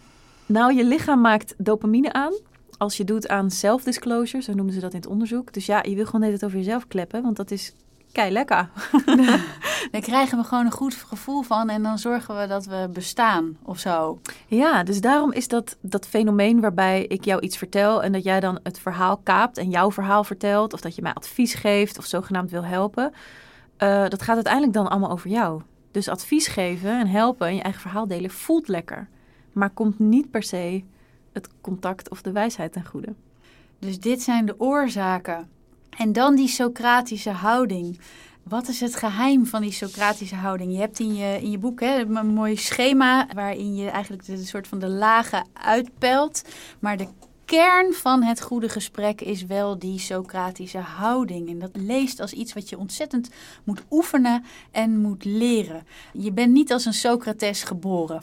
Nou, 0.46 0.74
je 0.74 0.84
lichaam 0.84 1.22
maakt 1.22 1.54
dopamine 1.58 2.14
aan 2.14 2.34
als 2.78 2.98
je 2.98 3.04
doet 3.04 3.28
aan 3.28 3.52
self-disclosure, 3.52 4.44
zo 4.44 4.54
noemen 4.54 4.74
ze 4.74 4.80
dat 4.80 4.92
in 4.92 5.00
het 5.00 5.08
onderzoek. 5.08 5.54
Dus 5.54 5.66
ja, 5.66 5.84
je 5.84 5.96
wil 5.96 6.06
gewoon 6.06 6.32
het 6.32 6.46
over 6.46 6.58
jezelf 6.58 6.88
kleppen, 6.88 7.22
want 7.22 7.36
dat 7.36 7.52
is 7.52 7.74
kei 8.18 8.32
lekker. 8.32 8.70
Daar 9.92 10.02
krijgen 10.02 10.38
we 10.38 10.44
gewoon 10.44 10.66
een 10.66 10.72
goed 10.72 10.94
gevoel 10.94 11.42
van 11.42 11.70
en 11.70 11.84
dan 11.84 11.98
zorgen 11.98 12.40
we 12.40 12.48
dat 12.48 12.66
we 12.66 12.90
bestaan 12.94 13.58
of 13.64 13.80
zo. 13.80 14.20
Ja, 14.48 14.84
dus 14.84 15.02
daarom 15.02 15.32
is 15.32 15.48
dat, 15.48 15.78
dat 15.82 16.08
fenomeen 16.08 16.62
waarbij 16.62 17.06
ik 17.06 17.24
jou 17.26 17.42
iets 17.42 17.58
vertel 17.58 18.04
en 18.04 18.12
dat 18.12 18.24
jij 18.24 18.40
dan 18.40 18.60
het 18.64 18.80
verhaal 18.80 19.18
kaapt 19.18 19.58
en 19.58 19.70
jouw 19.70 19.92
verhaal 19.92 20.24
vertelt, 20.24 20.74
of 20.74 20.82
dat 20.82 20.96
je 20.96 21.02
mij 21.02 21.14
advies 21.14 21.54
geeft 21.54 21.98
of 21.98 22.06
zogenaamd 22.06 22.52
wil 22.52 22.64
helpen. 22.64 23.14
Uh, 23.78 24.08
dat 24.08 24.22
gaat 24.22 24.36
uiteindelijk 24.36 24.74
dan 24.74 24.90
allemaal 24.90 25.12
over 25.12 25.30
jou. 25.30 25.62
Dus 25.92 26.08
advies 26.08 26.48
geven 26.48 27.00
en 27.00 27.08
helpen 27.08 27.48
en 27.48 27.56
je 27.56 27.62
eigen 27.62 27.82
verhaal 27.82 28.08
delen 28.08 28.32
voelt 28.32 28.68
lekker, 28.68 29.08
maar 29.52 29.70
komt 29.70 30.00
niet 30.00 30.32
per 30.32 30.44
se 30.44 30.84
het 31.34 31.50
contact 31.62 32.10
of 32.10 32.22
de 32.22 32.32
wijsheid 32.32 32.72
ten 32.74 32.86
goede. 32.86 33.14
Dus 33.80 34.00
dit 34.00 34.22
zijn 34.22 34.46
de 34.46 34.60
oorzaken 34.60 35.50
en 35.98 36.14
dan 36.14 36.36
die 36.36 36.48
Socratische 36.48 37.30
houding. 37.30 38.00
Wat 38.44 38.68
is 38.68 38.80
het 38.80 38.96
geheim 38.96 39.46
van 39.46 39.62
die 39.62 39.72
Socratische 39.72 40.36
houding? 40.36 40.72
Je 40.72 40.80
hebt 40.80 41.00
in 41.00 41.16
je, 41.16 41.38
in 41.42 41.52
je 41.52 41.58
boek 41.58 41.80
hè, 41.80 42.00
een 42.00 42.28
mooi 42.28 42.58
schema 42.58 43.28
waarin 43.34 43.76
je 43.76 43.90
eigenlijk 43.90 44.26
de, 44.26 44.36
de 44.36 44.46
soort 44.46 44.68
van 44.68 44.80
de 44.80 44.88
lagen 44.88 45.46
uitpelt. 45.54 46.42
Maar 46.80 46.98
de 46.98 47.08
kern 47.46 47.94
van 47.94 48.24
het 48.24 48.42
goede 48.42 48.70
gesprek 48.70 49.22
is 49.22 49.46
wel 49.46 49.80
die 49.80 50.00
Socratische 50.00 50.78
houding. 50.78 51.50
En 51.50 51.60
dat 51.60 51.70
leest 51.74 52.20
als 52.20 52.34
iets 52.34 52.54
wat 52.54 52.70
je 52.70 52.78
ontzettend 52.78 53.30
moet 53.64 53.82
oefenen 53.90 54.44
en 54.72 54.98
moet 54.98 55.26
leren. 55.26 55.88
Je 56.14 56.32
bent 56.32 56.54
niet 56.54 56.72
als 56.72 56.86
een 56.86 56.94
Socrates 56.94 57.64
geboren. 57.64 58.22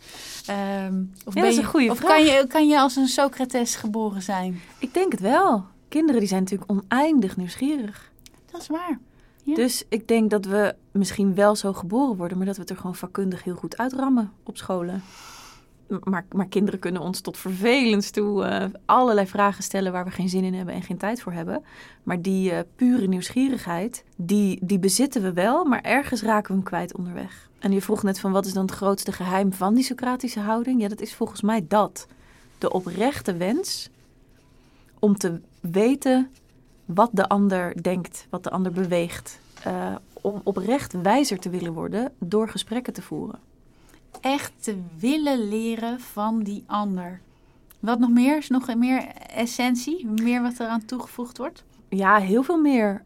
Um, 0.82 1.12
of 1.24 1.34
ja, 1.34 1.40
dat 1.40 1.50
is 1.50 1.56
een 1.56 1.64
goede 1.64 1.90
of 1.90 2.00
Kan 2.00 2.24
je, 2.24 2.46
kan 2.48 2.68
je 2.68 2.80
als 2.80 2.96
een 2.96 3.08
Socrates 3.08 3.74
geboren 3.74 4.22
zijn? 4.22 4.60
Ik 4.78 4.94
denk 4.94 5.12
het 5.12 5.20
wel 5.20 5.72
kinderen 5.94 6.20
die 6.20 6.28
zijn 6.28 6.42
natuurlijk 6.42 6.70
oneindig 6.70 7.36
nieuwsgierig. 7.36 8.12
Dat 8.50 8.60
is 8.60 8.66
waar. 8.66 8.98
Ja. 9.42 9.54
Dus 9.54 9.84
ik 9.88 10.08
denk 10.08 10.30
dat 10.30 10.44
we 10.44 10.74
misschien 10.90 11.34
wel 11.34 11.56
zo 11.56 11.72
geboren 11.72 12.16
worden, 12.16 12.36
maar 12.36 12.46
dat 12.46 12.54
we 12.54 12.60
het 12.60 12.70
er 12.70 12.76
gewoon 12.76 12.94
vakkundig 12.94 13.44
heel 13.44 13.54
goed 13.54 13.76
uitrammen 13.76 14.32
op 14.42 14.56
scholen. 14.56 15.02
Maar, 16.04 16.24
maar 16.32 16.46
kinderen 16.46 16.80
kunnen 16.80 17.02
ons 17.02 17.20
tot 17.20 17.36
vervelend 17.38 18.12
toe 18.12 18.44
uh, 18.44 18.64
allerlei 18.84 19.26
vragen 19.26 19.62
stellen 19.62 19.92
waar 19.92 20.04
we 20.04 20.10
geen 20.10 20.28
zin 20.28 20.44
in 20.44 20.54
hebben 20.54 20.74
en 20.74 20.82
geen 20.82 20.96
tijd 20.96 21.22
voor 21.22 21.32
hebben. 21.32 21.64
Maar 22.02 22.22
die 22.22 22.52
uh, 22.52 22.58
pure 22.76 23.06
nieuwsgierigheid, 23.06 24.04
die, 24.16 24.58
die 24.62 24.78
bezitten 24.78 25.22
we 25.22 25.32
wel, 25.32 25.64
maar 25.64 25.82
ergens 25.82 26.22
raken 26.22 26.48
we 26.48 26.54
hem 26.54 26.62
kwijt 26.62 26.96
onderweg. 26.96 27.48
En 27.58 27.72
je 27.72 27.82
vroeg 27.82 28.02
net 28.02 28.20
van 28.20 28.32
wat 28.32 28.46
is 28.46 28.52
dan 28.52 28.66
het 28.66 28.74
grootste 28.74 29.12
geheim 29.12 29.52
van 29.52 29.74
die 29.74 29.84
Socratische 29.84 30.40
houding? 30.40 30.80
Ja, 30.80 30.88
dat 30.88 31.00
is 31.00 31.14
volgens 31.14 31.42
mij 31.42 31.64
dat. 31.68 32.06
De 32.58 32.72
oprechte 32.72 33.36
wens 33.36 33.90
om 34.98 35.16
te 35.16 35.40
weten 35.70 36.30
wat 36.84 37.10
de 37.12 37.28
ander 37.28 37.82
denkt, 37.82 38.26
wat 38.30 38.42
de 38.42 38.50
ander 38.50 38.72
beweegt. 38.72 39.38
Uh, 39.66 39.94
om 40.12 40.40
oprecht 40.44 40.92
wijzer 41.02 41.38
te 41.38 41.50
willen 41.50 41.72
worden 41.72 42.12
door 42.18 42.48
gesprekken 42.48 42.92
te 42.92 43.02
voeren. 43.02 43.38
Echt 44.20 44.52
te 44.60 44.78
willen 44.98 45.48
leren 45.48 46.00
van 46.00 46.42
die 46.42 46.64
ander. 46.66 47.20
Wat 47.80 47.98
nog 47.98 48.10
meer? 48.10 48.36
Is 48.36 48.48
nog 48.48 48.74
meer 48.74 49.06
essentie? 49.34 50.06
Meer 50.06 50.42
wat 50.42 50.60
eraan 50.60 50.84
toegevoegd 50.84 51.38
wordt? 51.38 51.64
Ja, 51.88 52.16
heel 52.16 52.42
veel 52.42 52.60
meer. 52.60 53.02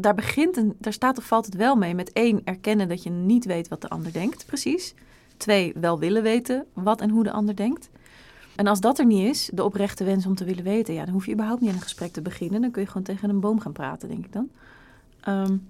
Daar 0.00 0.14
begint 0.14 0.56
en 0.56 0.74
daar 0.78 0.92
staat 0.92 1.18
of 1.18 1.24
valt 1.24 1.46
het 1.46 1.54
wel 1.54 1.76
mee. 1.76 1.94
Met 1.94 2.12
één, 2.12 2.40
erkennen 2.44 2.88
dat 2.88 3.02
je 3.02 3.10
niet 3.10 3.44
weet 3.44 3.68
wat 3.68 3.80
de 3.80 3.88
ander 3.88 4.12
denkt, 4.12 4.46
precies. 4.46 4.94
Twee, 5.36 5.72
wel 5.80 5.98
willen 5.98 6.22
weten 6.22 6.66
wat 6.72 7.00
en 7.00 7.10
hoe 7.10 7.24
de 7.24 7.32
ander 7.32 7.56
denkt. 7.56 7.90
En 8.58 8.66
als 8.66 8.80
dat 8.80 8.98
er 8.98 9.06
niet 9.06 9.28
is, 9.28 9.50
de 9.52 9.64
oprechte 9.64 10.04
wens 10.04 10.26
om 10.26 10.34
te 10.34 10.44
willen 10.44 10.64
weten, 10.64 10.94
ja, 10.94 11.04
dan 11.04 11.12
hoef 11.14 11.26
je 11.26 11.32
überhaupt 11.32 11.60
niet 11.60 11.70
aan 11.70 11.76
een 11.76 11.82
gesprek 11.82 12.12
te 12.12 12.20
beginnen. 12.22 12.60
Dan 12.60 12.70
kun 12.70 12.82
je 12.82 12.88
gewoon 12.88 13.02
tegen 13.02 13.30
een 13.30 13.40
boom 13.40 13.60
gaan 13.60 13.72
praten, 13.72 14.08
denk 14.08 14.24
ik 14.24 14.32
dan. 14.32 14.48
Um, 15.28 15.68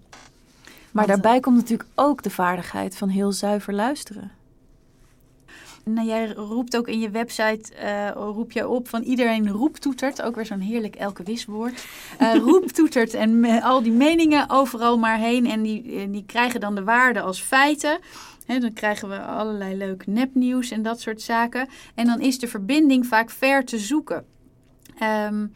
Maar 0.90 1.06
Want, 1.06 1.06
daarbij 1.08 1.40
komt 1.40 1.56
natuurlijk 1.56 1.88
ook 1.94 2.22
de 2.22 2.30
vaardigheid 2.30 2.96
van 2.96 3.08
heel 3.08 3.32
zuiver 3.32 3.74
luisteren. 3.74 4.30
Nou, 5.84 6.06
jij 6.06 6.32
roept 6.32 6.76
ook 6.76 6.88
in 6.88 7.00
je 7.00 7.10
website, 7.10 7.74
eh, 7.74 8.10
roep 8.14 8.52
je 8.52 8.68
op 8.68 8.88
van 8.88 9.02
iedereen 9.02 9.48
roeptoetert. 9.48 10.22
Ook 10.22 10.34
weer 10.34 10.46
zo'n 10.46 10.60
heerlijk 10.60 10.96
elke 10.96 11.22
wiswoord. 11.22 11.86
Eh 12.18 12.34
roeptoetert 12.48 13.14
en 13.14 13.40
me- 13.40 13.62
al 13.62 13.82
die 13.82 13.92
meningen 13.92 14.50
overal 14.50 14.98
maar 14.98 15.18
heen. 15.18 15.46
En 15.46 15.62
die, 15.62 16.00
en 16.00 16.10
die 16.10 16.24
krijgen 16.26 16.60
dan 16.60 16.74
de 16.74 16.84
waarde 16.84 17.20
als 17.20 17.40
feiten. 17.42 17.98
Dan 18.48 18.72
krijgen 18.72 19.08
we 19.08 19.20
allerlei 19.20 19.76
leuk 19.76 20.06
nepnieuws 20.06 20.70
en 20.70 20.82
dat 20.82 21.00
soort 21.00 21.22
zaken. 21.22 21.68
En 21.94 22.06
dan 22.06 22.20
is 22.20 22.38
de 22.38 22.48
verbinding 22.48 23.06
vaak 23.06 23.30
ver 23.30 23.64
te 23.64 23.78
zoeken. 23.78 24.24
Ehm, 24.98 25.46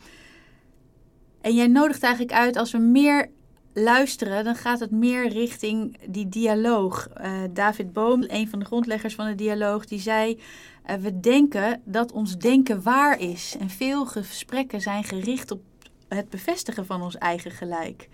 en 1.41 1.55
jij 1.55 1.67
nodigt 1.67 2.03
eigenlijk 2.03 2.35
uit 2.35 2.57
als 2.57 2.73
we 2.73 2.79
meer 2.79 3.31
luisteren, 3.73 4.45
dan 4.45 4.55
gaat 4.55 4.81
het 4.81 4.91
meer 4.91 5.29
richting 5.29 5.99
die 6.09 6.29
dialoog. 6.29 7.09
Eh, 7.09 7.43
David 7.51 7.93
Boom, 7.93 8.25
een 8.27 8.49
van 8.49 8.59
de 8.59 8.65
grondleggers 8.65 9.15
van 9.15 9.27
de 9.27 9.35
dialoog, 9.35 9.87
die 9.87 10.01
zei: 10.01 10.41
eh, 10.85 10.97
We 10.97 11.21
denken 11.21 11.83
dat 11.85 12.13
ons 12.13 12.39
denken 12.39 12.83
waar 12.83 13.21
is. 13.21 13.57
En 13.59 13.71
veel 13.71 14.07
gesprekken 14.07 14.81
zijn 14.81 15.05
gericht 15.05 15.51
op 15.51 15.63
het 16.09 16.31
bevestigen 16.31 16.87
van 16.87 17.03
ons 17.03 17.19
eigen 17.19 17.51
gelijk. 17.51 18.09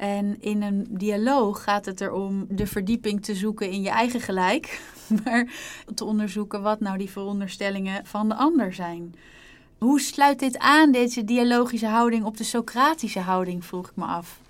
En 0.00 0.36
in 0.40 0.62
een 0.62 0.86
dialoog 0.90 1.62
gaat 1.62 1.84
het 1.84 2.00
erom 2.00 2.46
de 2.48 2.66
verdieping 2.66 3.24
te 3.24 3.34
zoeken 3.34 3.70
in 3.70 3.82
je 3.82 3.88
eigen 3.88 4.20
gelijk, 4.20 4.80
maar 5.24 5.52
te 5.94 6.04
onderzoeken 6.04 6.62
wat 6.62 6.80
nou 6.80 6.98
die 6.98 7.10
veronderstellingen 7.10 8.06
van 8.06 8.28
de 8.28 8.34
ander 8.34 8.72
zijn. 8.72 9.14
Hoe 9.78 10.00
sluit 10.00 10.38
dit 10.38 10.58
aan, 10.58 10.92
deze 10.92 11.24
dialogische 11.24 11.86
houding, 11.86 12.24
op 12.24 12.36
de 12.36 12.44
Socratische 12.44 13.20
houding, 13.20 13.64
vroeg 13.64 13.88
ik 13.88 13.96
me 13.96 14.04
af. 14.04 14.40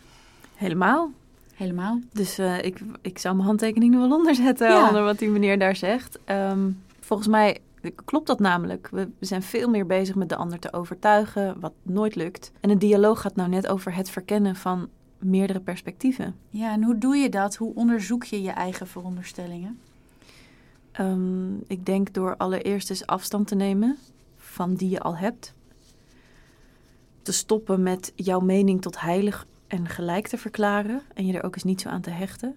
Helemaal. 0.55 1.11
Helemaal. 1.55 1.99
Dus 2.13 2.39
eh, 2.39 2.63
ik, 2.65 2.79
ik 3.01 3.19
zou 3.19 3.35
mijn 3.35 3.47
handtekening 3.47 3.95
er 3.95 4.01
wel 4.01 4.17
onder 4.17 4.35
zetten, 4.35 4.69
Ja. 4.69 4.87
onder 4.87 5.03
wat 5.03 5.19
die 5.19 5.29
meneer 5.29 5.59
daar 5.59 5.77
zegt. 5.77 6.19
Ehm, 6.25 6.71
volgens 7.01 7.29
mij 7.29 7.59
klopt 8.05 8.27
dat 8.27 8.41
namelijk. 8.41 8.89
We 8.91 9.09
zijn 9.21 9.43
veel 9.43 9.69
meer 9.69 9.87
bezig 9.87 10.15
met 10.15 10.29
de 10.29 10.37
ander 10.37 10.59
te 10.59 10.73
overtuigen, 10.73 11.61
wat 11.61 11.73
nooit 11.83 12.15
lukt. 12.15 12.53
En 12.61 12.71
een 12.71 12.79
dialoog 12.79 13.21
gaat 13.21 13.37
nou 13.37 13.49
net 13.49 13.67
over 13.67 13.95
het 13.95 14.11
verkennen 14.11 14.57
van 14.57 14.89
meerdere 15.21 15.61
perspectieven. 15.61 16.35
Ja, 16.49 16.73
en 16.73 16.83
hoe 16.83 16.99
doe 16.99 17.17
je 17.17 17.29
dat? 17.29 17.57
Hoe 17.57 17.75
onderzoek 17.75 18.25
je 18.25 18.43
je 18.43 18.51
eigen 18.51 18.87
veronderstellingen? 18.87 19.79
Ehm, 20.93 21.55
ik 21.67 21.87
denk 21.87 22.15
door 22.15 22.37
allereerst 22.37 22.91
eens 22.91 23.07
afstand 23.07 23.47
te 23.47 23.55
nemen 23.55 23.99
van 24.37 24.75
die 24.75 24.89
je 24.89 25.01
al 25.01 25.17
hebt. 25.17 25.55
Te 27.23 27.33
stoppen 27.33 27.83
met 27.83 28.13
jouw 28.15 28.41
mening 28.41 28.83
tot 28.83 29.01
heilig 29.01 29.47
en 29.67 29.89
gelijk 29.89 30.29
te 30.29 30.39
verklaren 30.39 31.03
en 31.15 31.27
je 31.27 31.33
er 31.33 31.45
ook 31.45 31.55
eens 31.55 31.65
niet 31.65 31.81
zo 31.81 31.89
aan 31.89 32.01
te 32.01 32.11
hechten. 32.11 32.55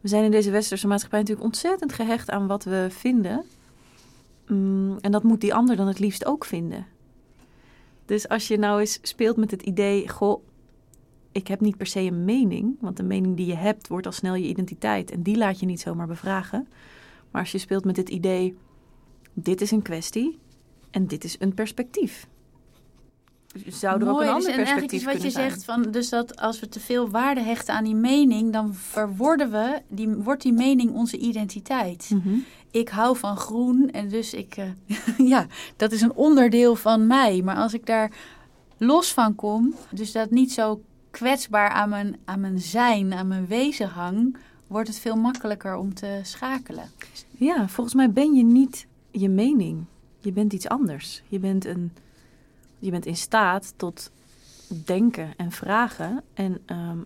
We 0.00 0.08
zijn 0.08 0.24
in 0.24 0.30
deze 0.30 0.50
westerse 0.50 0.86
maatschappij 0.86 1.18
natuurlijk 1.18 1.46
ontzettend 1.46 1.92
gehecht 1.92 2.30
aan 2.30 2.46
wat 2.46 2.64
we 2.64 2.86
vinden. 2.90 3.44
Mm, 4.46 4.98
en 5.00 5.12
dat 5.12 5.22
moet 5.22 5.40
die 5.40 5.54
ander 5.54 5.76
dan 5.76 5.86
het 5.86 5.98
liefst 5.98 6.26
ook 6.26 6.44
vinden. 6.44 6.86
Dus 8.04 8.28
als 8.28 8.48
je 8.48 8.58
nou 8.58 8.80
eens 8.80 8.98
speelt 9.02 9.36
met 9.36 9.50
het 9.50 9.62
idee, 9.62 10.08
goh, 10.08 10.42
ik 11.32 11.46
heb 11.46 11.60
niet 11.60 11.76
per 11.76 11.86
se 11.86 12.00
een 12.00 12.24
mening, 12.24 12.76
want 12.80 12.96
de 12.96 13.02
mening 13.02 13.36
die 13.36 13.46
je 13.46 13.54
hebt 13.54 13.88
wordt 13.88 14.06
al 14.06 14.12
snel 14.12 14.34
je 14.34 14.48
identiteit 14.48 15.10
en 15.10 15.22
die 15.22 15.36
laat 15.36 15.60
je 15.60 15.66
niet 15.66 15.80
zomaar 15.80 16.06
bevragen. 16.06 16.68
Maar 17.30 17.40
als 17.40 17.52
je 17.52 17.58
speelt 17.58 17.84
met 17.84 17.96
het 17.96 18.08
idee, 18.08 18.56
dit 19.32 19.60
is 19.60 19.70
een 19.70 19.82
kwestie 19.82 20.38
en 20.90 21.06
dit 21.06 21.24
is 21.24 21.36
een 21.38 21.54
perspectief. 21.54 22.26
Zou 23.66 24.00
er 24.00 24.08
ook 24.08 24.20
een 24.20 24.26
dus 24.26 24.34
ander 24.34 24.50
en 24.50 24.56
eigenlijk 24.56 24.86
perspectief 24.86 25.00
is 25.00 25.14
wat 25.14 25.22
je 25.22 25.30
zijn? 25.30 25.50
zegt, 25.50 25.64
van, 25.64 25.82
dus 25.82 26.08
dat 26.08 26.40
als 26.40 26.60
we 26.60 26.68
te 26.68 26.80
veel 26.80 27.10
waarde 27.10 27.40
hechten 27.40 27.74
aan 27.74 27.84
die 27.84 27.94
mening, 27.94 28.52
dan 28.52 28.74
verworden 28.74 29.50
we, 29.50 29.82
die, 29.88 30.08
wordt 30.08 30.42
die 30.42 30.52
mening 30.52 30.92
onze 30.92 31.18
identiteit. 31.18 32.10
Mhm. 32.14 32.34
Ik 32.70 32.88
hou 32.88 33.16
van 33.16 33.36
groen 33.36 33.90
en 33.90 34.08
dus 34.08 34.34
ik, 34.34 34.56
eh, 34.56 34.68
ja, 35.32 35.46
dat 35.76 35.92
is 35.92 36.00
een 36.00 36.14
onderdeel 36.14 36.76
van 36.76 37.06
mij. 37.06 37.42
Maar 37.42 37.56
als 37.56 37.74
ik 37.74 37.86
daar 37.86 38.12
los 38.76 39.12
van 39.12 39.34
kom, 39.34 39.74
dus 39.90 40.12
dat 40.12 40.30
niet 40.30 40.52
zo 40.52 40.80
kwetsbaar 41.10 41.68
aan 41.68 41.88
mijn, 41.88 42.16
aan 42.24 42.40
mijn 42.40 42.58
zijn, 42.58 43.12
aan 43.12 43.28
mijn 43.28 43.46
wezen 43.46 43.88
hang, 43.88 44.36
wordt 44.66 44.88
het 44.88 44.98
veel 44.98 45.16
makkelijker 45.16 45.76
om 45.76 45.94
te 45.94 46.20
schakelen. 46.22 46.90
Ja, 47.30 47.68
volgens 47.68 47.94
mij 47.94 48.10
ben 48.10 48.34
je 48.34 48.44
niet 48.44 48.86
je 49.10 49.28
mening. 49.28 49.84
Je 50.18 50.32
bent 50.32 50.52
iets 50.52 50.68
anders. 50.68 51.22
Je 51.28 51.38
bent, 51.38 51.64
een, 51.64 51.92
je 52.78 52.90
bent 52.90 53.06
in 53.06 53.16
staat 53.16 53.74
tot 53.76 54.10
denken 54.84 55.32
en 55.36 55.50
vragen. 55.52 56.22
En 56.34 56.58
ehm, 56.66 56.98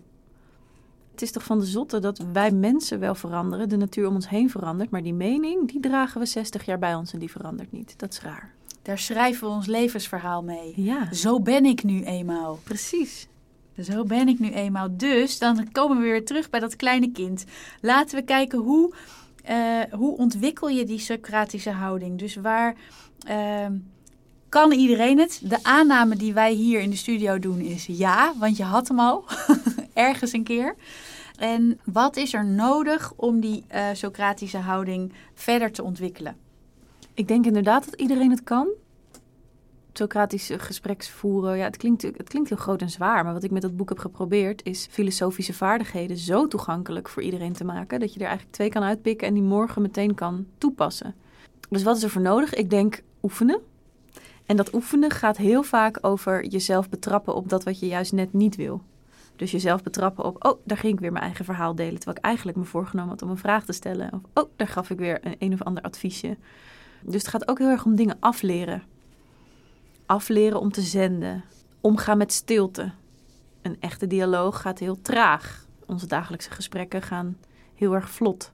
het 1.11 1.21
is 1.21 1.31
toch 1.31 1.43
van 1.43 1.59
de 1.59 1.65
zotte 1.65 1.99
dat 1.99 2.25
wij 2.33 2.51
mensen 2.51 2.99
wel 2.99 3.15
veranderen, 3.15 3.69
de 3.69 3.77
natuur 3.77 4.07
om 4.07 4.15
ons 4.15 4.29
heen 4.29 4.49
verandert, 4.49 4.89
maar 4.89 5.03
die 5.03 5.13
mening, 5.13 5.71
die 5.71 5.79
dragen 5.79 6.19
we 6.19 6.25
60 6.25 6.65
jaar 6.65 6.79
bij 6.79 6.95
ons 6.95 7.13
en 7.13 7.19
die 7.19 7.31
verandert 7.31 7.71
niet. 7.71 7.93
Dat 7.97 8.11
is 8.11 8.21
raar. 8.21 8.53
Daar 8.81 8.99
schrijven 8.99 9.47
we 9.47 9.53
ons 9.53 9.65
levensverhaal 9.65 10.43
mee. 10.43 10.73
Ja, 10.75 11.13
Zo 11.13 11.39
ben 11.39 11.65
ik 11.65 11.83
nu 11.83 12.03
eenmaal. 12.03 12.59
precies. 12.63 13.27
Zo 13.83 14.03
ben 14.03 14.27
ik 14.27 14.39
nu 14.39 14.51
eenmaal. 14.51 14.87
Dus 14.97 15.39
dan 15.39 15.71
komen 15.71 15.97
we 15.97 16.03
weer 16.03 16.25
terug 16.25 16.49
bij 16.49 16.59
dat 16.59 16.75
kleine 16.75 17.11
kind. 17.11 17.45
Laten 17.81 18.17
we 18.17 18.23
kijken 18.23 18.59
hoe, 18.59 18.93
eh, 19.43 19.57
hoe 19.91 20.17
ontwikkel 20.17 20.69
je 20.69 20.85
die 20.85 20.99
Socratische 20.99 21.71
houding. 21.71 22.19
Dus 22.19 22.35
waar 22.35 22.75
eh, 23.27 23.67
kan 24.49 24.71
iedereen 24.71 25.19
het? 25.19 25.41
De 25.43 25.63
aanname 25.63 26.15
die 26.15 26.33
wij 26.33 26.53
hier 26.53 26.79
in 26.79 26.89
de 26.89 26.95
studio 26.95 27.39
doen 27.39 27.59
is 27.59 27.85
ja, 27.85 28.33
want 28.37 28.57
je 28.57 28.63
had 28.63 28.87
hem 28.87 28.99
al 28.99 29.23
ergens 29.93 30.33
een 30.33 30.43
keer. 30.43 30.75
En 31.37 31.79
wat 31.83 32.15
is 32.15 32.33
er 32.33 32.45
nodig 32.45 33.13
om 33.15 33.39
die 33.39 33.63
eh, 33.67 33.85
Socratische 33.93 34.57
houding 34.57 35.13
verder 35.33 35.71
te 35.71 35.83
ontwikkelen? 35.83 36.35
Ik 37.13 37.27
denk 37.27 37.45
inderdaad 37.45 37.85
dat 37.85 37.99
iedereen 37.99 38.31
het 38.31 38.43
kan. 38.43 38.67
Socratische 39.97 40.59
gespreksvoeren, 40.59 41.57
ja, 41.57 41.63
het 41.63 41.77
klinkt, 41.77 42.01
het 42.01 42.29
klinkt 42.29 42.49
heel 42.49 42.57
groot 42.57 42.81
en 42.81 42.89
zwaar. 42.89 43.23
Maar 43.23 43.33
wat 43.33 43.43
ik 43.43 43.51
met 43.51 43.61
dat 43.61 43.77
boek 43.77 43.89
heb 43.89 43.99
geprobeerd, 43.99 44.63
is 44.63 44.87
filosofische 44.91 45.53
vaardigheden 45.53 46.17
zo 46.17 46.47
toegankelijk 46.47 47.09
voor 47.09 47.23
iedereen 47.23 47.53
te 47.53 47.63
maken. 47.63 47.99
Dat 47.99 48.13
je 48.13 48.19
er 48.19 48.25
eigenlijk 48.25 48.55
twee 48.55 48.69
kan 48.69 48.83
uitpikken 48.83 49.27
en 49.27 49.33
die 49.33 49.43
morgen 49.43 49.81
meteen 49.81 50.15
kan 50.15 50.45
toepassen. 50.57 51.15
Dus 51.69 51.83
wat 51.83 51.97
is 51.97 52.03
er 52.03 52.09
voor 52.09 52.21
nodig? 52.21 52.53
Ik 52.53 52.69
denk 52.69 53.01
oefenen. 53.21 53.61
En 54.45 54.55
dat 54.55 54.73
oefenen 54.73 55.11
gaat 55.11 55.37
heel 55.37 55.63
vaak 55.63 55.97
over 56.01 56.45
jezelf 56.45 56.89
betrappen 56.89 57.35
op 57.35 57.49
dat 57.49 57.63
wat 57.63 57.79
je 57.79 57.87
juist 57.87 58.11
net 58.11 58.33
niet 58.33 58.55
wil. 58.55 58.81
Dus 59.35 59.51
jezelf 59.51 59.83
betrappen 59.83 60.25
op, 60.25 60.45
oh, 60.45 60.59
daar 60.63 60.77
ging 60.77 60.93
ik 60.93 60.99
weer 60.99 61.11
mijn 61.11 61.23
eigen 61.23 61.45
verhaal 61.45 61.75
delen. 61.75 61.95
Terwijl 61.95 62.17
ik 62.17 62.23
eigenlijk 62.23 62.57
me 62.57 62.63
voorgenomen 62.63 63.09
had 63.09 63.21
om 63.21 63.29
een 63.29 63.37
vraag 63.37 63.65
te 63.65 63.73
stellen. 63.73 64.13
Of, 64.13 64.43
oh, 64.43 64.49
daar 64.55 64.67
gaf 64.67 64.89
ik 64.89 64.97
weer 64.97 65.25
een, 65.25 65.35
een 65.39 65.53
of 65.53 65.61
ander 65.61 65.83
adviesje. 65.83 66.37
Dus 67.01 67.21
het 67.21 67.27
gaat 67.27 67.47
ook 67.47 67.57
heel 67.57 67.69
erg 67.69 67.85
om 67.85 67.95
dingen 67.95 68.17
afleren. 68.19 68.83
Afleren 70.05 70.59
om 70.59 70.71
te 70.71 70.81
zenden. 70.81 71.43
Omgaan 71.81 72.17
met 72.17 72.33
stilte. 72.33 72.91
Een 73.61 73.77
echte 73.79 74.07
dialoog 74.07 74.61
gaat 74.61 74.79
heel 74.79 75.01
traag. 75.01 75.65
Onze 75.85 76.07
dagelijkse 76.07 76.51
gesprekken 76.51 77.01
gaan 77.01 77.37
heel 77.75 77.93
erg 77.93 78.09
vlot. 78.09 78.51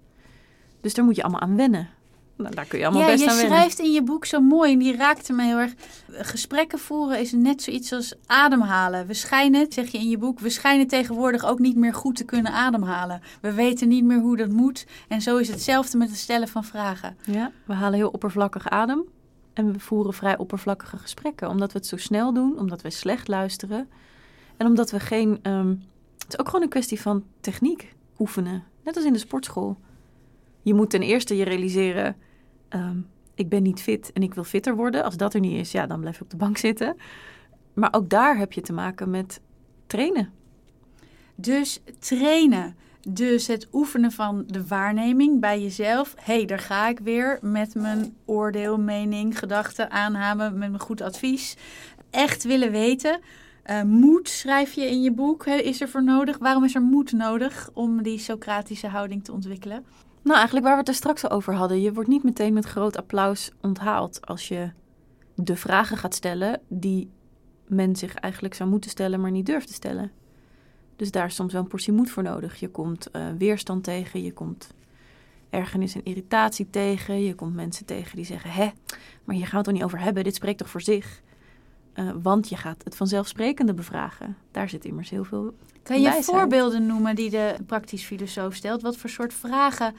Dus 0.82 0.94
daar 0.94 1.06
moet 1.06 1.16
je 1.16 1.24
allemaal 1.24 1.42
aan 1.42 1.56
wennen. 1.56 1.90
Nou, 2.42 2.56
daar 2.56 2.66
kun 2.66 2.80
je 2.80 2.86
allemaal 2.86 3.04
ja, 3.04 3.12
best 3.12 3.24
je 3.24 3.30
aan 3.30 3.36
wennen. 3.36 3.56
schrijft 3.56 3.80
in 3.80 3.92
je 3.92 4.04
boek 4.04 4.26
zo 4.26 4.40
mooi 4.40 4.74
en 4.74 4.80
die 4.80 4.96
raakte 4.96 5.34
me 5.34 5.44
heel 5.44 5.58
erg. 5.58 5.74
Gesprekken 6.10 6.80
voeren 6.80 7.20
is 7.20 7.32
net 7.32 7.62
zoiets 7.62 7.94
als 7.94 8.16
ademhalen. 8.26 9.08
We 9.08 9.14
schijnen, 9.14 9.66
zeg 9.70 9.92
je 9.92 9.98
in 9.98 10.10
je 10.10 10.18
boek, 10.18 10.40
we 10.40 10.50
schijnen 10.50 10.88
tegenwoordig 10.88 11.46
ook 11.46 11.60
niet 11.60 11.76
meer 11.76 11.94
goed 11.94 12.16
te 12.16 12.24
kunnen 12.24 12.52
ademhalen. 12.52 13.22
We 13.42 13.54
weten 13.54 13.88
niet 13.88 14.04
meer 14.04 14.20
hoe 14.20 14.38
dat 14.38 14.50
moet. 14.50 14.86
En 15.08 15.22
zo 15.22 15.38
is 15.38 15.48
hetzelfde 15.48 15.98
met 15.98 16.10
het 16.10 16.18
stellen 16.18 16.48
van 16.48 16.64
vragen. 16.64 17.18
Ja, 17.26 17.52
we 17.66 17.74
halen 17.74 18.00
heel 18.00 18.10
oppervlakkig 18.10 18.70
adem. 18.70 19.04
En 19.54 19.74
we 19.74 19.80
voeren 19.80 20.14
vrij 20.14 20.38
oppervlakkige 20.38 20.98
gesprekken. 20.98 21.50
Omdat 21.50 21.72
we 21.72 21.78
het 21.78 21.88
zo 21.88 21.98
snel 21.98 22.34
doen, 22.34 22.60
omdat 22.60 22.82
we 22.82 22.90
slecht 22.90 23.28
luisteren. 23.28 23.90
En 24.58 24.68
omdat 24.68 24.92
we 24.92 25.00
geen. 25.00 25.40
ehm, 25.42 25.76
het 26.18 26.34
is 26.34 26.40
ook 26.40 26.46
gewoon 26.46 26.62
een 26.62 26.70
kwestie 26.70 27.02
van 27.02 27.24
techniek 27.40 27.96
oefenen. 28.20 28.64
Net 28.84 28.96
als 28.96 29.06
in 29.06 29.14
de 29.14 29.20
sportschool. 29.20 29.78
Je 30.62 30.74
moet 30.74 30.90
ten 30.90 31.02
eerste 31.02 31.36
je 31.36 31.44
realiseren. 31.44 32.16
ehm, 32.70 32.98
ik 33.36 33.50
ben 33.50 33.64
niet 33.64 33.82
fit 33.82 34.14
en 34.14 34.24
ik 34.24 34.34
wil 34.34 34.44
fitter 34.44 34.76
worden. 34.76 35.04
Als 35.04 35.18
dat 35.18 35.34
er 35.34 35.40
niet 35.40 35.60
is, 35.60 35.72
ja, 35.72 35.88
dan 35.88 36.00
blijf 36.00 36.18
je 36.18 36.24
op 36.24 36.30
de 36.30 36.38
bank 36.38 36.58
zitten. 36.58 36.96
Maar 37.74 37.94
ook 37.94 38.10
daar 38.10 38.38
heb 38.38 38.54
je 38.54 38.62
te 38.62 38.74
maken 38.74 39.10
met 39.10 39.42
trainen. 39.88 40.30
Dus 41.36 41.82
trainen. 42.00 42.76
Dus 43.10 43.48
het 43.48 43.68
oefenen 43.72 44.12
van 44.12 44.44
de 44.48 44.68
waarneming 44.68 45.40
bij 45.40 45.62
jezelf. 45.62 46.16
Hé, 46.18 46.36
hey, 46.36 46.46
daar 46.46 46.60
ga 46.60 46.88
ik 46.88 47.00
weer 47.00 47.40
met 47.42 47.76
mijn 47.76 48.16
oordeel, 48.26 48.80
mening, 48.80 49.40
gedachten, 49.40 49.92
aanname, 49.92 50.50
met 50.50 50.70
mijn 50.70 50.80
goed 50.80 51.02
advies. 51.02 51.58
Echt 52.10 52.44
willen 52.44 52.72
weten. 52.72 53.20
Eh, 53.64 53.82
moed 53.82 54.30
schrijf 54.30 54.74
je 54.74 54.90
in 54.90 55.02
je 55.02 55.12
boek. 55.12 55.46
Is 55.46 55.82
er 55.82 55.90
voor 55.90 56.04
nodig? 56.04 56.38
Waarom 56.38 56.64
is 56.64 56.76
er 56.76 56.82
moed 56.82 57.12
nodig 57.12 57.70
om 57.74 58.04
die 58.04 58.20
Socratische 58.20 58.88
houding 58.88 59.24
te 59.24 59.32
ontwikkelen? 59.32 59.86
Nou, 60.24 60.36
eigenlijk 60.36 60.66
waar 60.66 60.74
we 60.74 60.80
het 60.80 60.90
er 60.90 60.96
straks 60.96 61.24
al 61.24 61.30
over 61.30 61.54
hadden. 61.54 61.82
Je 61.82 61.94
wordt 61.94 62.10
niet 62.10 62.24
meteen 62.24 62.54
met 62.54 62.66
groot 62.66 62.98
applaus 62.98 63.52
onthaald 63.62 64.28
als 64.28 64.48
je 64.48 64.72
de 65.36 65.56
vragen 65.56 65.98
gaat 65.98 66.16
stellen 66.16 66.62
die 66.68 67.10
men 67.68 67.96
zich 67.96 68.16
eigenlijk 68.16 68.54
zou 68.54 68.70
moeten 68.70 68.90
stellen, 68.90 69.22
maar 69.22 69.32
niet 69.32 69.46
durft 69.46 69.68
te 69.68 69.74
stellen. 69.74 70.12
Dus 71.02 71.12
daar 71.12 71.26
is 71.26 71.36
soms 71.36 71.54
wel 71.54 71.62
een 71.62 71.68
portie 71.68 71.94
moed 71.94 72.10
voor 72.12 72.24
nodig. 72.24 72.60
Je 72.60 72.70
komt 72.70 73.08
uh, 73.16 73.28
weerstand 73.38 73.84
tegen, 73.84 74.24
je 74.24 74.34
komt 74.34 74.74
ergernis 75.50 75.96
en 75.96 76.04
irritatie 76.04 76.70
tegen. 76.70 77.24
Je 77.24 77.36
komt 77.36 77.56
mensen 77.56 77.86
tegen 77.86 78.16
die 78.16 78.26
zeggen: 78.26 78.52
Hè, 78.52 78.70
maar 79.24 79.36
hier 79.36 79.44
gaan 79.44 79.52
we 79.52 79.58
het 79.58 79.66
toch 79.66 79.74
niet 79.74 79.84
over 79.84 80.00
hebben? 80.00 80.24
Dit 80.24 80.36
spreekt 80.36 80.58
toch 80.58 80.70
voor 80.70 80.82
zich? 80.82 81.22
Uh, 81.96 82.12
want 82.22 82.50
je 82.50 82.56
gaat 82.56 82.84
het 82.84 82.96
vanzelfsprekende 82.96 83.74
bevragen. 83.74 84.38
Daar 84.52 84.70
zit 84.70 84.86
immers 84.86 85.10
heel 85.10 85.24
veel. 85.24 85.54
Kan 85.84 86.02
je 86.02 86.24
voorbeelden 86.24 86.86
noemen 86.86 87.16
die 87.16 87.30
de 87.30 87.56
praktisch 87.66 88.04
filosoof 88.04 88.56
stelt? 88.56 88.82
Wat 88.82 88.98
voor 88.98 89.10
soort 89.10 89.34
vragen 89.34 89.96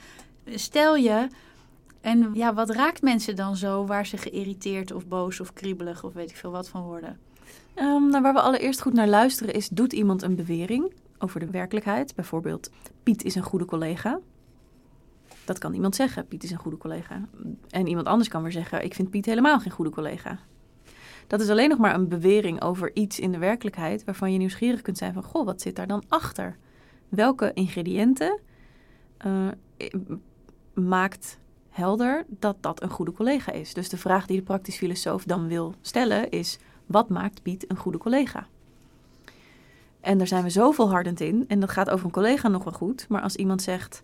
stel 0.47 0.97
je? 0.97 1.29
En 2.01 2.31
ja, 2.35 2.55
wat 2.55 2.71
raakt 2.71 3.03
mensen 3.03 3.37
dan 3.37 3.57
zo 3.57 3.87
waar 3.87 4.07
ze 4.07 4.17
geïrriteerd 4.17 4.93
of 4.93 5.07
boos 5.07 5.41
of 5.41 5.53
kriebelig 5.53 6.05
of 6.05 6.13
weet 6.13 6.31
ik 6.31 6.37
veel 6.37 6.51
wat 6.51 6.69
van 6.69 6.83
worden? 6.83 7.19
Um, 7.77 8.09
nou, 8.09 8.23
waar 8.23 8.33
we 8.33 8.41
allereerst 8.41 8.83
goed 8.83 8.93
naar 8.93 9.09
luisteren 9.09 9.55
is: 9.55 9.69
doet 9.69 9.93
iemand 9.93 10.23
een 10.23 10.35
bewering 10.35 10.93
over 11.19 11.41
de 11.41 11.51
werkelijkheid? 11.51 12.15
Bijvoorbeeld, 12.15 12.71
Piet 13.03 13.25
is 13.25 13.35
een 13.35 13.43
goede 13.43 13.65
collega. 13.65 14.21
Dat 15.45 15.59
kan 15.59 15.75
iemand 15.75 15.97
zeggen, 15.97 16.27
Piet 16.27 16.43
is 16.43 16.51
een 16.51 16.59
goede 16.59 16.77
collega. 16.77 17.29
En 17.69 17.87
iemand 17.87 18.07
anders 18.07 18.29
kan 18.29 18.43
weer 18.43 18.53
zeggen, 18.53 18.85
ik 18.85 18.95
vind 18.95 19.11
Piet 19.11 19.27
helemaal 19.27 19.61
geen 19.61 19.73
goede 19.73 19.91
collega. 19.91 20.39
Dat 21.27 21.41
is 21.41 21.49
alleen 21.49 21.69
nog 21.69 21.79
maar 21.79 21.95
een 21.95 22.09
bewering 22.09 22.63
over 22.63 22.97
iets 22.97 23.21
in 23.21 23.33
de 23.33 23.39
werkelijkheid 23.39 24.05
waarvan 24.05 24.33
je 24.33 24.39
nieuwsgierig 24.39 24.83
kunt 24.83 24.99
zijn 24.99 25.13
van, 25.13 25.23
goh, 25.23 25.45
wat 25.45 25.61
zit 25.61 25.77
daar 25.77 25.87
dan 25.87 26.03
achter? 26.09 26.57
Welke 27.09 27.51
ingrediënten 27.55 28.41
uh, 29.27 29.49
maakt 30.75 31.39
helder 31.69 32.25
dat 32.29 32.57
dat 32.61 32.83
een 32.83 32.91
goede 32.91 33.13
collega 33.13 33.53
is? 33.53 33.75
Dus 33.75 33.89
de 33.89 33.97
vraag 33.97 34.27
die 34.27 34.37
de 34.37 34.43
praktisch 34.43 34.77
filosoof 34.77 35.25
dan 35.25 35.49
wil 35.49 35.75
stellen 35.81 36.31
is, 36.31 36.59
wat 36.93 37.09
maakt 37.09 37.43
Piet 37.43 37.71
een 37.71 37.77
goede 37.77 37.99
collega? 37.99 38.47
En 40.01 40.19
daar 40.19 40.27
zijn 40.27 40.43
we 40.43 40.51
zo 40.51 40.71
volhardend 40.71 41.21
in. 41.21 41.45
En 41.49 41.61
dat 41.61 41.71
gaat 41.71 41.91
over 41.91 42.05
een 42.05 42.13
collega 42.13 42.49
nog 42.49 42.65
wel 42.65 42.73
goed. 42.73 43.07
Maar 43.09 43.23
als 43.23 43.37
iemand 43.37 43.63
zegt: 43.63 44.03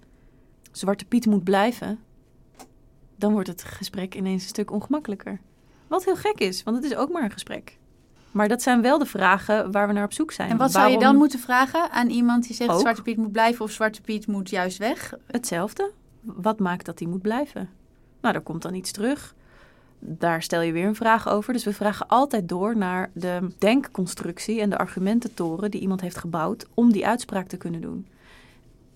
Zwarte 0.73 1.05
Piet 1.05 1.27
moet 1.27 1.45
blijven, 1.45 1.99
dan 3.17 3.33
wordt 3.33 3.49
het 3.49 3.65
gesprek 3.65 4.15
ineens 4.15 4.43
een 4.43 4.49
stuk 4.49 4.71
ongemakkelijker. 4.71 5.41
Wat 5.87 6.05
heel 6.05 6.17
gek 6.17 6.39
is, 6.39 6.63
want 6.63 6.77
het 6.77 6.85
is 6.85 6.97
ook 6.97 7.11
maar 7.11 7.23
een 7.23 7.31
gesprek. 7.31 7.79
Maar 8.31 8.49
dat 8.49 8.63
zijn 8.63 8.83
wel 8.83 8.99
de 8.99 9.07
vragen 9.07 9.73
waar 9.73 9.87
we 9.87 9.93
naar 9.93 10.05
op 10.05 10.13
zoek 10.13 10.33
zijn. 10.33 10.51
En 10.51 10.57
wat 10.57 10.71
zou 10.71 10.91
je 10.91 10.99
dan 10.99 11.17
moeten 11.17 11.39
vragen 11.39 11.91
aan 11.91 12.09
iemand 12.09 12.47
die 12.47 12.55
zegt: 12.55 12.81
Zwarte 12.81 13.03
Piet 13.03 13.17
moet 13.17 13.33
blijven 13.33 13.65
of 13.65 13.71
Zwarte 13.71 14.01
Piet 14.01 14.27
moet 14.27 14.51
juist 14.51 14.79
weg? 14.79 15.15
Hetzelfde. 15.27 15.91
Wat 16.21 16.59
maakt 16.59 16.87
dat 16.87 16.99
hij 16.99 17.09
moet 17.09 17.23
blijven? 17.23 17.69
Nou, 18.21 18.35
er 18.35 18.41
komt 18.41 18.63
dan 18.63 18.75
iets 18.75 18.91
terug. 18.91 19.35
Daar 19.99 20.43
stel 20.43 20.61
je 20.61 20.73
weer 20.73 20.87
een 20.87 20.95
vraag 20.95 21.29
over. 21.29 21.53
Dus 21.53 21.65
we 21.65 21.73
vragen 21.73 22.07
altijd 22.07 22.49
door 22.49 22.77
naar 22.77 23.11
de 23.15 23.49
denkconstructie 23.59 24.61
en 24.61 24.71
de 24.71 24.79
argumententoren 24.79 25.71
die 25.71 25.81
iemand 25.81 26.01
heeft 26.01 26.19
gebouwd 26.19 26.67
om 26.75 26.93
die 26.93 27.07
uitspraak 27.07 27.49
te 27.49 27.57
kunnen 27.57 27.81
doen. 27.81 28.07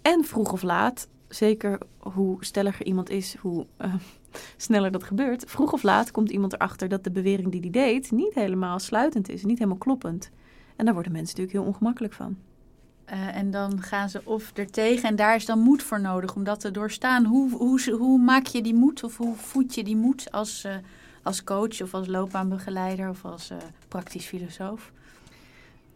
En 0.02 0.25
vroeg 0.25 0.52
of 0.52 0.62
laat 0.62 1.09
zeker 1.28 1.78
hoe 1.99 2.44
stelliger 2.44 2.87
iemand 2.87 3.11
is, 3.11 3.37
hoe 3.40 3.66
uh, 3.80 3.94
sneller 4.56 4.92
dat 4.92 5.02
gebeurt. 5.02 5.44
Vroeg 5.47 5.73
of 5.73 5.82
laat 5.82 6.11
komt 6.11 6.30
iemand 6.30 6.52
erachter 6.52 6.88
dat 6.88 7.04
de 7.04 7.11
bewering 7.11 7.50
die 7.50 7.61
hij 7.61 7.71
deed 7.71 8.11
niet 8.11 8.35
helemaal 8.35 8.78
sluitend 8.78 9.28
is, 9.28 9.44
niet 9.44 9.59
helemaal 9.59 9.78
kloppend. 9.78 10.30
En 10.76 10.85
daar 10.85 10.94
worden 10.94 11.12
mensen 11.12 11.37
natuurlijk 11.37 11.64
heel 11.64 11.75
ongemakkelijk 11.75 12.12
van. 12.12 12.37
Uh, 13.11 13.37
en 13.37 13.50
dan 13.50 13.82
gaan 13.82 14.09
ze 14.09 14.21
of 14.25 14.56
er 14.56 14.71
tegen 14.71 15.09
en 15.09 15.16
daar 15.16 15.35
is 15.35 15.47
dan 15.47 15.59
moed 15.59 15.82
voor 15.82 16.00
nodig 16.00 16.35
om 16.35 16.44
dat 16.44 16.61
te 16.61 16.71
doorstaan. 16.71 17.25
Hoe, 17.25 17.50
hoe, 17.50 17.90
hoe 17.90 18.18
maak 18.18 18.47
je 18.47 18.62
die 18.62 18.75
moed 18.75 19.04
of 19.04 19.16
hoe 19.16 19.35
voed 19.37 19.75
je 19.75 19.85
die 19.85 19.97
moed 19.97 20.32
als, 20.32 20.64
uh, 20.64 20.75
als 21.23 21.44
coach 21.44 21.82
of 21.82 21.94
als 21.94 22.06
loopbaanbegeleider 22.06 23.09
of 23.09 23.25
als 23.25 23.50
praktisch 23.88 24.25
filosoof? 24.25 24.92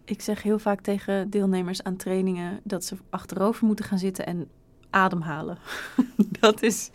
Ik 0.05 0.23
zeg 0.23 0.43
heel 0.43 0.59
vaak 0.59 0.81
tegen 0.81 1.31
deelnemers 1.31 1.83
aan 1.83 1.97
trainingen 1.97 2.61
dat 2.63 2.85
ze 2.85 2.97
achterover 3.11 3.67
moeten 3.67 3.85
gaan 3.85 3.99
zitten 3.99 4.27
en 4.27 4.49
ademhalen. 4.91 5.59
dat, 6.41 6.63
is, 6.63 6.91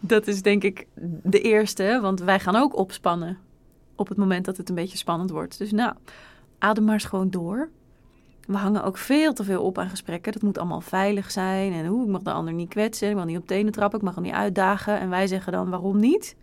dat 0.00 0.26
is 0.26 0.42
denk 0.42 0.62
ik 0.62 0.86
de 1.22 1.40
eerste, 1.40 1.98
want 2.02 2.20
wij 2.20 2.40
gaan 2.40 2.56
ook 2.56 2.76
opspannen 2.76 3.38
op 3.94 4.08
het 4.08 4.18
moment 4.18 4.44
dat 4.44 4.56
het 4.56 4.68
een 4.68 4.74
beetje 4.74 4.96
spannend 4.98 5.30
wordt. 5.30 5.58
Dus 5.58 5.72
nou, 5.72 5.94
adem 6.58 6.84
maar 6.84 6.94
eens 6.94 7.04
gewoon 7.04 7.30
door. 7.30 7.68
We 8.46 8.56
hangen 8.56 8.84
ook 8.84 8.96
veel 8.96 9.32
te 9.32 9.44
veel 9.44 9.62
op 9.62 9.78
aan 9.78 9.88
gesprekken. 9.88 10.32
Dat 10.32 10.42
moet 10.42 10.58
allemaal 10.58 10.80
veilig 10.80 11.30
zijn. 11.30 11.72
En 11.72 11.86
hoe, 11.86 12.04
ik 12.04 12.10
mag 12.10 12.22
de 12.22 12.32
ander 12.32 12.54
niet 12.54 12.68
kwetsen. 12.68 13.08
Ik 13.08 13.14
mag 13.14 13.24
niet 13.24 13.38
op 13.38 13.46
tenen 13.46 13.72
trappen. 13.72 13.98
Ik 13.98 14.04
mag 14.04 14.14
hem 14.14 14.24
niet 14.24 14.32
uitdagen. 14.32 14.98
En 14.98 15.10
wij 15.10 15.26
zeggen 15.26 15.52
dan, 15.52 15.70
waarom 15.70 16.00
niet? 16.00 16.36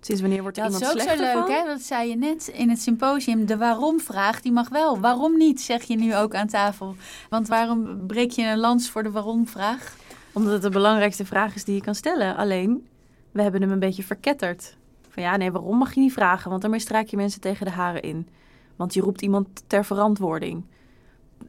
Sinds 0.00 0.20
wanneer 0.20 0.42
wordt 0.42 0.56
dat 0.56 0.64
iemand 0.64 0.84
slechter 0.84 1.16
Dat 1.16 1.26
is 1.26 1.34
ook 1.34 1.42
zo 1.42 1.46
leuk, 1.48 1.58
hè? 1.58 1.66
Dat 1.66 1.80
zei 1.80 2.08
je 2.08 2.16
net 2.16 2.48
in 2.48 2.70
het 2.70 2.80
symposium. 2.80 3.46
De 3.46 3.56
waarom-vraag, 3.56 4.40
die 4.40 4.52
mag 4.52 4.68
wel. 4.68 5.00
Waarom 5.00 5.36
niet, 5.36 5.60
zeg 5.60 5.82
je 5.82 5.96
nu 5.96 6.16
ook 6.16 6.34
aan 6.34 6.46
tafel. 6.46 6.96
Want 7.30 7.48
waarom 7.48 8.06
breek 8.06 8.30
je 8.30 8.46
een 8.46 8.58
lans 8.58 8.90
voor 8.90 9.02
de 9.02 9.10
waarom-vraag? 9.10 9.96
Omdat 10.32 10.52
het 10.52 10.62
de 10.62 10.70
belangrijkste 10.70 11.24
vraag 11.24 11.54
is 11.54 11.64
die 11.64 11.74
je 11.74 11.80
kan 11.80 11.94
stellen. 11.94 12.36
Alleen, 12.36 12.86
we 13.32 13.42
hebben 13.42 13.60
hem 13.60 13.70
een 13.70 13.78
beetje 13.78 14.02
verketterd. 14.02 14.76
Van 15.08 15.22
ja, 15.22 15.36
nee, 15.36 15.52
waarom 15.52 15.78
mag 15.78 15.94
je 15.94 16.00
niet 16.00 16.12
vragen? 16.12 16.50
Want 16.50 16.62
daarmee 16.62 16.80
straak 16.80 17.06
je 17.06 17.16
mensen 17.16 17.40
tegen 17.40 17.66
de 17.66 17.72
haren 17.72 18.02
in. 18.02 18.28
Want 18.76 18.94
je 18.94 19.00
roept 19.00 19.22
iemand 19.22 19.62
ter 19.66 19.84
verantwoording. 19.84 20.64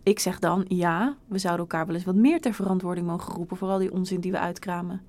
Ik 0.05 0.19
zeg 0.19 0.39
dan, 0.39 0.65
ja, 0.67 1.15
we 1.27 1.37
zouden 1.37 1.65
elkaar 1.65 1.85
wel 1.85 1.95
eens 1.95 2.05
wat 2.05 2.15
meer 2.15 2.41
ter 2.41 2.53
verantwoording 2.53 3.07
mogen 3.07 3.33
roepen... 3.33 3.57
voor 3.57 3.69
al 3.69 3.77
die 3.77 3.91
onzin 3.91 4.19
die 4.19 4.31
we 4.31 4.39
uitkramen. 4.39 5.01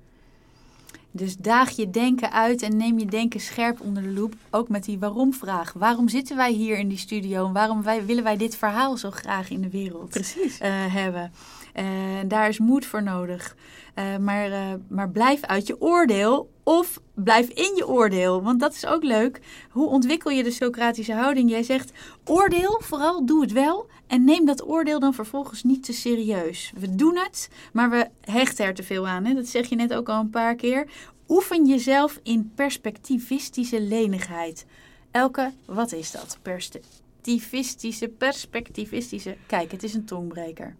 Dus 1.11 1.37
daag 1.37 1.69
je 1.69 1.89
denken 1.89 2.31
uit 2.31 2.61
en 2.61 2.77
neem 2.77 2.99
je 2.99 3.05
denken 3.05 3.39
scherp 3.39 3.81
onder 3.81 4.03
de 4.03 4.11
loep. 4.11 4.33
Ook 4.49 4.69
met 4.69 4.83
die 4.83 4.99
waarom-vraag. 4.99 5.73
Waarom 5.73 6.09
zitten 6.09 6.35
wij 6.35 6.51
hier 6.51 6.77
in 6.77 6.87
die 6.87 6.97
studio? 6.97 7.47
En 7.47 7.53
waarom 7.53 7.83
wij, 7.83 8.05
willen 8.05 8.23
wij 8.23 8.37
dit 8.37 8.55
verhaal 8.55 8.97
zo 8.97 9.11
graag 9.11 9.49
in 9.49 9.61
de 9.61 9.69
wereld 9.69 10.09
Precies. 10.09 10.61
Uh, 10.61 10.67
hebben? 10.93 11.31
Uh, 11.79 11.85
daar 12.27 12.49
is 12.49 12.59
moed 12.59 12.85
voor 12.85 13.03
nodig. 13.03 13.55
Uh, 13.95 14.17
maar, 14.17 14.77
maar 14.87 15.09
blijf 15.09 15.41
uit 15.41 15.67
je 15.67 15.81
oordeel 15.81 16.49
of 16.63 16.99
blijf 17.13 17.49
in 17.49 17.75
je 17.75 17.87
oordeel. 17.87 18.43
Want 18.43 18.59
dat 18.59 18.73
is 18.73 18.85
ook 18.85 19.03
leuk. 19.03 19.39
Hoe 19.69 19.87
ontwikkel 19.87 20.31
je 20.31 20.43
de 20.43 20.51
Socratische 20.51 21.13
houding? 21.13 21.49
Jij 21.49 21.63
zegt 21.63 21.91
oordeel, 22.25 22.81
vooral 22.83 23.25
doe 23.25 23.41
het 23.41 23.51
wel. 23.51 23.87
En 24.07 24.23
neem 24.23 24.45
dat 24.45 24.67
oordeel 24.67 24.99
dan 24.99 25.13
vervolgens 25.13 25.63
niet 25.63 25.83
te 25.83 25.93
serieus. 25.93 26.71
We 26.79 26.95
doen 26.95 27.17
het, 27.17 27.49
maar 27.73 27.89
we 27.89 28.07
hechten 28.21 28.65
er 28.65 28.73
te 28.73 28.83
veel 28.83 29.07
aan. 29.07 29.25
Hè? 29.25 29.33
Dat 29.33 29.47
zeg 29.47 29.69
je 29.69 29.75
net 29.75 29.93
ook 29.93 30.09
al 30.09 30.19
een 30.19 30.29
paar 30.29 30.55
keer. 30.55 30.87
Oefen 31.27 31.65
jezelf 31.65 32.19
in 32.23 32.51
perspectivistische 32.55 33.81
lenigheid. 33.81 34.65
Elke, 35.11 35.51
wat 35.65 35.91
is 35.91 36.11
dat? 36.11 36.37
Perspectivistische, 36.41 38.07
perspectivistische. 38.07 39.37
Kijk, 39.45 39.71
het 39.71 39.83
is 39.83 39.93
een 39.93 40.05
tongbreker. 40.05 40.75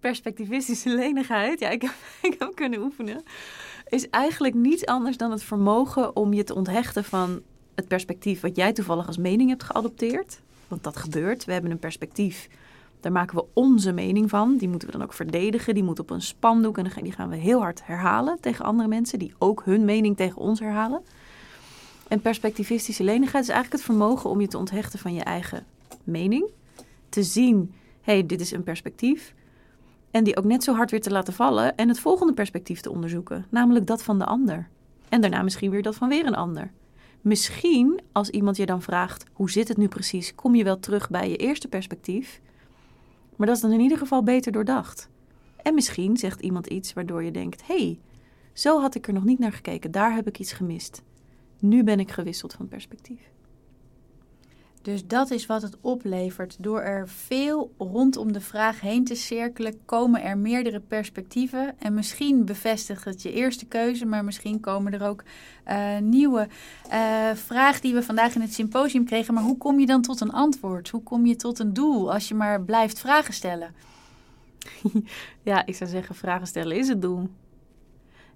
Perspectivistische 0.00 0.94
lenigheid, 0.94 1.60
ja, 1.60 1.68
ik 1.68 1.82
heb, 1.82 1.94
ik 2.32 2.36
heb 2.38 2.54
kunnen 2.54 2.82
oefenen. 2.82 3.22
Is 3.88 4.10
eigenlijk 4.10 4.54
niets 4.54 4.86
anders 4.86 5.16
dan 5.16 5.30
het 5.30 5.42
vermogen 5.42 6.16
om 6.16 6.32
je 6.32 6.44
te 6.44 6.54
onthechten 6.54 7.04
van 7.04 7.42
het 7.74 7.88
perspectief 7.88 8.40
wat 8.40 8.56
jij 8.56 8.72
toevallig 8.72 9.06
als 9.06 9.16
mening 9.16 9.48
hebt 9.48 9.62
geadopteerd. 9.62 10.40
Want 10.68 10.84
dat 10.84 10.96
gebeurt. 10.96 11.44
We 11.44 11.52
hebben 11.52 11.70
een 11.70 11.78
perspectief 11.78 12.48
daar 13.00 13.12
maken 13.12 13.36
we 13.36 13.44
onze 13.52 13.92
mening 13.92 14.30
van. 14.30 14.56
Die 14.56 14.68
moeten 14.68 14.88
we 14.88 14.94
dan 14.96 15.02
ook 15.02 15.12
verdedigen. 15.12 15.74
Die 15.74 15.82
moet 15.82 15.98
op 15.98 16.10
een 16.10 16.22
spandoek. 16.22 16.78
En 16.78 17.02
die 17.02 17.12
gaan 17.12 17.28
we 17.28 17.36
heel 17.36 17.60
hard 17.60 17.86
herhalen 17.86 18.40
tegen 18.40 18.64
andere 18.64 18.88
mensen. 18.88 19.18
Die 19.18 19.34
ook 19.38 19.62
hun 19.64 19.84
mening 19.84 20.16
tegen 20.16 20.36
ons 20.36 20.60
herhalen. 20.60 21.02
En 22.08 22.20
perspectivistische 22.20 23.04
lenigheid 23.04 23.42
is 23.42 23.50
eigenlijk 23.50 23.82
het 23.82 23.92
vermogen 23.92 24.30
om 24.30 24.40
je 24.40 24.48
te 24.48 24.58
onthechten 24.58 24.98
van 24.98 25.14
je 25.14 25.22
eigen 25.22 25.66
mening. 26.04 26.50
Te 27.08 27.22
zien, 27.22 27.74
hé, 28.00 28.12
hey, 28.12 28.26
dit 28.26 28.40
is 28.40 28.50
een 28.50 28.62
perspectief. 28.62 29.34
En 30.18 30.24
die 30.24 30.36
ook 30.36 30.44
net 30.44 30.64
zo 30.64 30.74
hard 30.74 30.90
weer 30.90 31.00
te 31.00 31.10
laten 31.10 31.32
vallen. 31.32 31.76
En 31.76 31.88
het 31.88 32.00
volgende 32.00 32.32
perspectief 32.32 32.80
te 32.80 32.90
onderzoeken. 32.90 33.46
Namelijk 33.50 33.86
dat 33.86 34.02
van 34.02 34.18
de 34.18 34.24
ander. 34.24 34.68
En 35.08 35.20
daarna 35.20 35.42
misschien 35.42 35.70
weer 35.70 35.82
dat 35.82 35.94
van 35.94 36.08
weer 36.08 36.26
een 36.26 36.34
ander. 36.34 36.70
Misschien, 37.20 38.00
als 38.12 38.30
iemand 38.30 38.56
je 38.56 38.66
dan 38.66 38.82
vraagt, 38.82 39.24
hoe 39.32 39.50
zit 39.50 39.68
het 39.68 39.76
nu 39.76 39.88
precies? 39.88 40.34
Kom 40.34 40.54
je 40.54 40.64
wel 40.64 40.78
terug 40.78 41.10
bij 41.10 41.30
je 41.30 41.36
eerste 41.36 41.68
perspectief? 41.68 42.40
Maar 43.36 43.46
dat 43.46 43.56
is 43.56 43.62
dan 43.62 43.72
in 43.72 43.80
ieder 43.80 43.98
geval 43.98 44.22
beter 44.22 44.52
doordacht. 44.52 45.08
En 45.62 45.74
misschien 45.74 46.16
zegt 46.16 46.40
iemand 46.40 46.66
iets 46.66 46.92
waardoor 46.92 47.24
je 47.24 47.30
denkt: 47.30 47.66
hé, 47.66 47.76
hey, 47.76 47.98
zo 48.52 48.80
had 48.80 48.94
ik 48.94 49.06
er 49.06 49.12
nog 49.12 49.24
niet 49.24 49.38
naar 49.38 49.52
gekeken, 49.52 49.90
daar 49.90 50.14
heb 50.14 50.26
ik 50.26 50.38
iets 50.38 50.52
gemist. 50.52 51.02
Nu 51.58 51.84
ben 51.84 52.00
ik 52.00 52.10
gewisseld 52.10 52.52
van 52.52 52.68
perspectief. 52.68 53.20
Dus 54.88 55.06
dat 55.06 55.30
is 55.30 55.46
wat 55.46 55.62
het 55.62 55.76
oplevert. 55.80 56.56
Door 56.60 56.80
er 56.80 57.08
veel 57.08 57.74
rondom 57.78 58.32
de 58.32 58.40
vraag 58.40 58.80
heen 58.80 59.04
te 59.04 59.14
cirkelen, 59.14 59.84
komen 59.84 60.22
er 60.22 60.38
meerdere 60.38 60.80
perspectieven. 60.80 61.74
En 61.78 61.94
misschien 61.94 62.44
bevestigt 62.44 63.04
het 63.04 63.22
je 63.22 63.32
eerste 63.32 63.66
keuze, 63.66 64.06
maar 64.06 64.24
misschien 64.24 64.60
komen 64.60 64.92
er 64.92 65.06
ook 65.08 65.22
uh, 65.66 65.98
nieuwe 65.98 66.48
uh, 66.92 67.30
vragen 67.34 67.80
die 67.80 67.94
we 67.94 68.02
vandaag 68.02 68.34
in 68.34 68.40
het 68.40 68.54
symposium 68.54 69.04
kregen. 69.04 69.34
Maar 69.34 69.42
hoe 69.42 69.58
kom 69.58 69.80
je 69.80 69.86
dan 69.86 70.02
tot 70.02 70.20
een 70.20 70.32
antwoord? 70.32 70.88
Hoe 70.88 71.02
kom 71.02 71.26
je 71.26 71.36
tot 71.36 71.58
een 71.58 71.72
doel 71.72 72.12
als 72.12 72.28
je 72.28 72.34
maar 72.34 72.62
blijft 72.62 73.00
vragen 73.00 73.34
stellen? 73.34 73.74
Ja, 75.42 75.66
ik 75.66 75.74
zou 75.74 75.90
zeggen, 75.90 76.14
vragen 76.14 76.46
stellen 76.46 76.76
is 76.76 76.88
het 76.88 77.02
doel. 77.02 77.28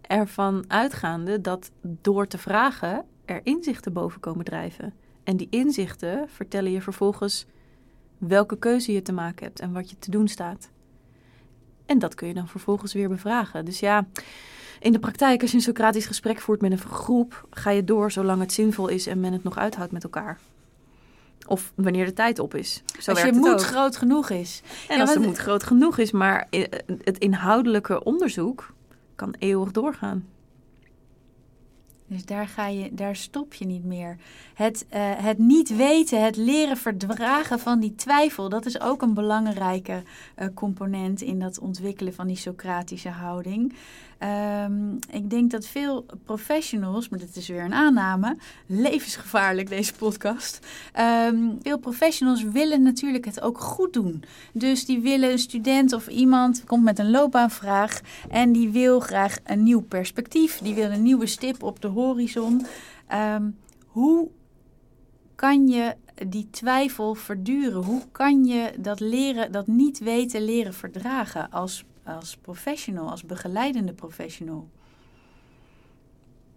Ervan 0.00 0.64
uitgaande 0.68 1.40
dat 1.40 1.70
door 1.80 2.26
te 2.26 2.38
vragen 2.38 3.04
er 3.24 3.40
inzichten 3.42 3.92
boven 3.92 4.20
komen 4.20 4.44
drijven. 4.44 5.01
En 5.24 5.36
die 5.36 5.46
inzichten 5.50 6.28
vertellen 6.28 6.70
je 6.70 6.82
vervolgens 6.82 7.46
welke 8.18 8.58
keuze 8.58 8.92
je 8.92 9.02
te 9.02 9.12
maken 9.12 9.44
hebt 9.44 9.60
en 9.60 9.72
wat 9.72 9.90
je 9.90 9.98
te 9.98 10.10
doen 10.10 10.28
staat. 10.28 10.70
En 11.86 11.98
dat 11.98 12.14
kun 12.14 12.28
je 12.28 12.34
dan 12.34 12.48
vervolgens 12.48 12.92
weer 12.92 13.08
bevragen. 13.08 13.64
Dus 13.64 13.80
ja, 13.80 14.06
in 14.80 14.92
de 14.92 14.98
praktijk, 14.98 15.40
als 15.40 15.50
je 15.50 15.56
een 15.56 15.62
Socratisch 15.62 16.06
gesprek 16.06 16.40
voert 16.40 16.60
met 16.60 16.72
een 16.72 16.78
groep, 16.78 17.46
ga 17.50 17.70
je 17.70 17.84
door 17.84 18.10
zolang 18.10 18.40
het 18.40 18.52
zinvol 18.52 18.88
is 18.88 19.06
en 19.06 19.20
men 19.20 19.32
het 19.32 19.42
nog 19.42 19.58
uithoudt 19.58 19.92
met 19.92 20.04
elkaar. 20.04 20.38
Of 21.46 21.72
wanneer 21.74 22.04
de 22.04 22.12
tijd 22.12 22.38
op 22.38 22.54
is. 22.54 22.82
Zo 23.00 23.10
als 23.10 23.22
je 23.22 23.32
moed 23.32 23.48
ook. 23.48 23.62
groot 23.62 23.96
genoeg 23.96 24.30
is. 24.30 24.62
En 24.88 24.96
Ja, 24.96 25.00
als 25.00 25.12
de 25.12 25.20
moed 25.20 25.36
groot 25.36 25.62
genoeg 25.62 25.98
is, 25.98 26.10
maar 26.10 26.48
het 27.02 27.18
inhoudelijke 27.18 28.04
onderzoek 28.04 28.74
kan 29.14 29.34
eeuwig 29.38 29.70
doorgaan. 29.70 30.28
Dus 32.12 32.24
daar, 32.24 32.48
ga 32.48 32.66
je, 32.66 32.94
daar 32.94 33.16
stop 33.16 33.54
je 33.54 33.64
niet 33.64 33.84
meer. 33.84 34.16
Het, 34.54 34.86
eh, 34.88 35.00
het 35.04 35.38
niet 35.38 35.76
weten, 35.76 36.24
het 36.24 36.36
leren 36.36 36.76
verdragen 36.76 37.58
van 37.58 37.80
die 37.80 37.94
twijfel, 37.94 38.48
dat 38.48 38.66
is 38.66 38.80
ook 38.80 39.02
een 39.02 39.14
belangrijke 39.14 40.02
eh, 40.34 40.46
component 40.54 41.20
in 41.20 41.38
dat 41.38 41.58
ontwikkelen 41.58 42.14
van 42.14 42.26
die 42.26 42.36
Socratische 42.36 43.08
houding. 43.08 43.74
Ehm, 44.22 44.94
ik 45.10 45.30
denk 45.30 45.50
dat 45.50 45.66
veel 45.66 46.06
professionals, 46.24 47.08
maar 47.08 47.18
dit 47.18 47.36
is 47.36 47.48
weer 47.48 47.64
een 47.64 47.74
aanname, 47.74 48.36
levensgevaarlijk 48.66 49.68
deze 49.68 49.94
podcast. 49.94 50.66
Ehm, 50.92 51.36
veel 51.62 51.78
professionals 51.78 52.42
willen 52.42 52.82
natuurlijk 52.82 53.24
het 53.24 53.40
ook 53.40 53.58
goed 53.58 53.92
doen. 53.92 54.24
Dus 54.52 54.84
die 54.84 55.00
willen 55.00 55.30
een 55.30 55.38
student 55.38 55.92
of 55.92 56.08
iemand 56.08 56.64
komt 56.64 56.84
met 56.84 56.98
een 56.98 57.10
loopbaanvraag 57.10 58.00
en 58.30 58.52
die 58.52 58.68
wil 58.68 59.00
graag 59.00 59.36
een 59.44 59.62
nieuw 59.62 59.80
perspectief. 59.80 60.58
Die 60.58 60.74
wil 60.74 60.90
een 60.90 61.02
nieuwe 61.02 61.26
stip 61.26 61.62
op 61.62 61.80
de 61.80 61.88
horizon. 61.88 62.01
Ehm, 63.06 63.50
hoe 63.86 64.30
kan 65.34 65.68
je 65.68 65.96
die 66.28 66.50
twijfel 66.50 67.14
verduren? 67.14 67.84
Hoe 67.84 68.02
kan 68.12 68.44
je 68.44 68.72
dat 68.78 69.00
leren, 69.00 69.52
dat 69.52 69.66
niet 69.66 69.98
weten 69.98 70.44
leren 70.44 70.74
verdragen 70.74 71.50
als, 71.50 71.84
als 72.04 72.36
professional, 72.36 73.10
als 73.10 73.24
begeleidende 73.24 73.92
professional? 73.92 74.68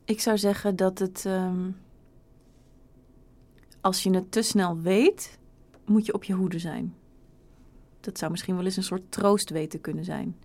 Ik 0.06 0.22
zou 0.22 0.38
zeggen 0.38 0.76
dat 0.76 1.00
het. 1.00 1.24
ehm, 1.26 1.70
als 3.82 4.04
je 4.04 4.10
het 4.10 4.32
te 4.32 4.42
snel 4.42 4.80
weet, 4.80 5.40
moet 5.86 6.06
je 6.06 6.14
op 6.14 6.24
je 6.24 6.34
hoede 6.34 6.60
zijn. 6.60 6.96
Dat 8.00 8.18
zou 8.18 8.32
misschien 8.32 8.56
wel 8.56 8.66
eens 8.66 8.78
een 8.78 8.84
soort 8.84 9.12
troost 9.12 9.50
weten 9.50 9.82
kunnen 9.82 10.04
zijn. 10.04 10.36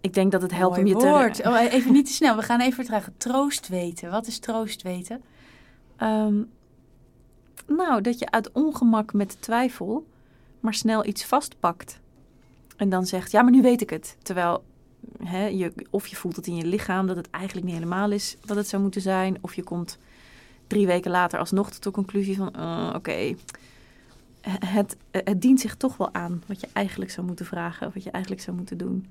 Ik 0.00 0.14
denk 0.14 0.32
dat 0.32 0.42
het 0.42 0.52
helpt 0.52 0.76
Mooi 0.76 0.94
om 0.94 1.00
je 1.00 1.06
woord. 1.06 1.34
te. 1.34 1.42
Oh, 1.42 1.60
even 1.60 1.92
niet 1.92 2.06
te 2.06 2.12
snel. 2.12 2.36
We 2.36 2.42
gaan 2.42 2.60
even 2.60 2.74
vertragen. 2.74 3.14
Troost 3.16 3.68
weten. 3.68 4.10
Wat 4.10 4.26
is 4.26 4.38
troost 4.38 4.82
weten? 4.82 5.22
Ehm, 5.96 6.42
nou, 7.66 8.00
dat 8.00 8.18
je 8.18 8.30
uit 8.30 8.52
ongemak 8.52 9.12
met 9.12 9.42
twijfel 9.42 10.06
maar 10.60 10.74
snel 10.74 11.06
iets 11.06 11.24
vastpakt. 11.24 12.00
En 12.76 12.88
dan 12.88 13.06
zegt, 13.06 13.30
ja, 13.30 13.42
maar 13.42 13.52
nu 13.52 13.62
weet 13.62 13.80
ik 13.80 13.90
het. 13.90 14.16
Terwijl, 14.22 14.64
hè, 15.24 15.46
je, 15.46 15.72
of 15.90 16.06
je 16.06 16.16
voelt 16.16 16.36
het 16.36 16.46
in 16.46 16.56
je 16.56 16.66
lichaam 16.66 17.06
dat 17.06 17.16
het 17.16 17.30
eigenlijk 17.30 17.66
niet 17.66 17.76
helemaal 17.76 18.10
is 18.10 18.36
wat 18.44 18.56
het 18.56 18.68
zou 18.68 18.82
moeten 18.82 19.00
zijn. 19.00 19.38
Of 19.40 19.54
je 19.54 19.62
komt 19.62 19.98
drie 20.66 20.86
weken 20.86 21.10
later 21.10 21.38
alsnog 21.38 21.70
tot 21.70 21.82
de 21.82 21.90
conclusie 21.90 22.36
van, 22.36 22.54
eh, 22.54 22.92
oké, 22.94 23.34
het, 24.66 24.96
het 25.10 25.42
dient 25.42 25.60
zich 25.60 25.76
toch 25.76 25.96
wel 25.96 26.14
aan 26.14 26.42
wat 26.46 26.60
je 26.60 26.68
eigenlijk 26.72 27.10
zou 27.10 27.26
moeten 27.26 27.46
vragen. 27.46 27.86
Of 27.86 27.94
wat 27.94 28.04
je 28.04 28.10
eigenlijk 28.10 28.42
zou 28.42 28.56
moeten 28.56 28.78
doen. 28.78 29.06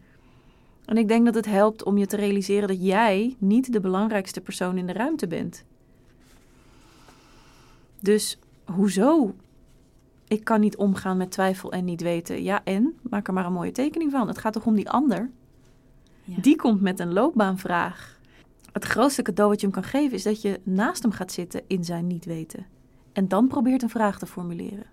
En 0.89 0.97
ik 0.97 1.07
denk 1.07 1.25
dat 1.25 1.35
het 1.35 1.45
helpt 1.45 1.83
om 1.83 1.97
je 1.97 2.05
te 2.05 2.15
realiseren 2.15 2.67
dat 2.67 2.85
jij 2.85 3.35
niet 3.39 3.73
de 3.73 3.79
belangrijkste 3.79 4.41
persoon 4.41 4.77
in 4.77 4.85
de 4.85 4.93
ruimte 4.93 5.27
bent. 5.27 5.65
Dus 7.99 8.39
hoezo? 8.65 9.35
Ik 10.27 10.43
kan 10.43 10.59
niet 10.59 10.77
omgaan 10.77 11.17
met 11.17 11.31
twijfel 11.31 11.71
en 11.71 11.85
niet 11.85 12.01
weten. 12.01 12.43
Ja, 12.43 12.63
en? 12.63 12.99
Maak 13.01 13.27
er 13.27 13.33
maar 13.33 13.45
een 13.45 13.53
mooie 13.53 13.71
tekening 13.71 14.11
van. 14.11 14.27
Het 14.27 14.37
gaat 14.37 14.53
toch 14.53 14.65
om 14.65 14.75
die 14.75 14.89
ander? 14.89 15.29
Ja. 16.23 16.41
Die 16.41 16.55
komt 16.55 16.81
met 16.81 16.99
een 16.99 17.13
loopbaanvraag. 17.13 18.19
Het 18.71 18.83
grootste 18.83 19.21
cadeau 19.21 19.49
wat 19.49 19.59
je 19.59 19.65
hem 19.65 19.75
kan 19.75 19.89
geven 19.89 20.17
is 20.17 20.23
dat 20.23 20.41
je 20.41 20.59
naast 20.63 21.01
hem 21.01 21.11
gaat 21.11 21.31
zitten 21.31 21.61
in 21.67 21.83
zijn 21.83 22.07
niet 22.07 22.25
weten. 22.25 22.65
En 23.13 23.27
dan 23.27 23.47
probeert 23.47 23.81
een 23.81 23.89
vraag 23.89 24.19
te 24.19 24.25
formuleren. 24.25 24.85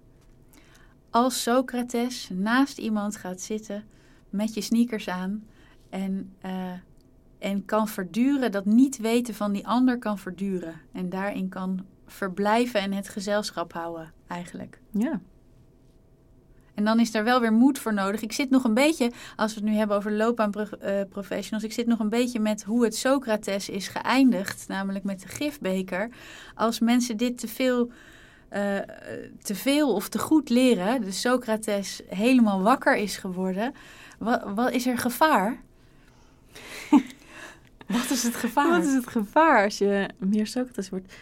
Als 1.11 1.43
Socrates 1.43 2.31
naast 2.33 2.79
iemand 2.79 3.17
gaat 3.17 3.41
zitten 3.41 3.85
met 4.31 4.55
je 4.55 4.61
sneakers 4.61 5.09
aan 5.09 5.45
en, 5.91 6.35
eh, 6.41 6.73
en 7.39 7.65
kan 7.65 7.89
verduren, 7.89 8.53
dat 8.53 8.65
niet 8.65 8.97
weten 8.97 9.35
van 9.35 9.53
die 9.53 9.67
ander 9.67 9.99
kan 9.99 10.19
verduren. 10.19 10.81
En 10.93 11.09
daarin 11.09 11.49
kan 11.49 11.85
verblijven 12.07 12.81
en 12.81 12.93
het 12.93 13.09
gezelschap 13.09 13.73
houden, 13.73 14.13
eigenlijk. 14.27 14.81
Ja. 14.91 15.21
En 16.77 16.85
dan 16.85 17.01
is 17.01 17.15
er 17.15 17.25
wel 17.25 17.41
weer 17.41 17.53
moed 17.53 17.79
voor 17.79 17.95
nodig. 17.95 18.23
Ik 18.23 18.33
zit 18.33 18.51
nog 18.51 18.65
een 18.65 18.75
beetje, 18.75 19.11
als 19.37 19.55
we 19.55 19.61
het 19.61 19.69
nu 19.69 19.77
hebben 19.77 19.97
over 19.97 20.13
loopbaanprofessionals, 20.13 21.65
ik 21.65 21.73
zit 21.73 21.87
nog 21.87 21.99
een 21.99 22.09
beetje 22.09 22.41
met 22.41 22.63
hoe 22.63 22.85
het 22.85 22.97
Socrates 22.97 23.69
is 23.69 23.89
geëindigd, 23.89 24.69
namelijk 24.69 25.05
met 25.05 25.21
de 25.21 25.29
gifbeker. 25.29 26.09
Als 26.55 26.81
mensen 26.81 27.17
dit 27.17 27.39
te 27.39 27.49
veel, 27.49 27.91
eh, 28.49 28.79
te 29.43 29.55
veel 29.55 29.95
of 29.95 30.09
te 30.09 30.19
goed 30.19 30.49
leren, 30.49 31.01
dus 31.01 31.21
Socrates 31.21 32.03
helemaal 32.09 32.63
wakker 32.63 32.97
is 32.97 33.17
geworden, 33.17 33.73
wat, 34.19 34.43
wat 34.55 34.73
is 34.73 34.87
er 34.87 34.99
gevaar? 34.99 35.65
wat 37.87 38.11
is 38.11 38.23
het 38.23 38.35
gevaar? 38.35 38.71
Wat 38.71 38.85
is 38.85 38.95
het 38.95 39.07
gevaar 39.07 39.65
als 39.65 39.79
je 39.79 40.09
meer 40.19 40.47
Socrates 40.47 40.89
wordt? 40.89 41.15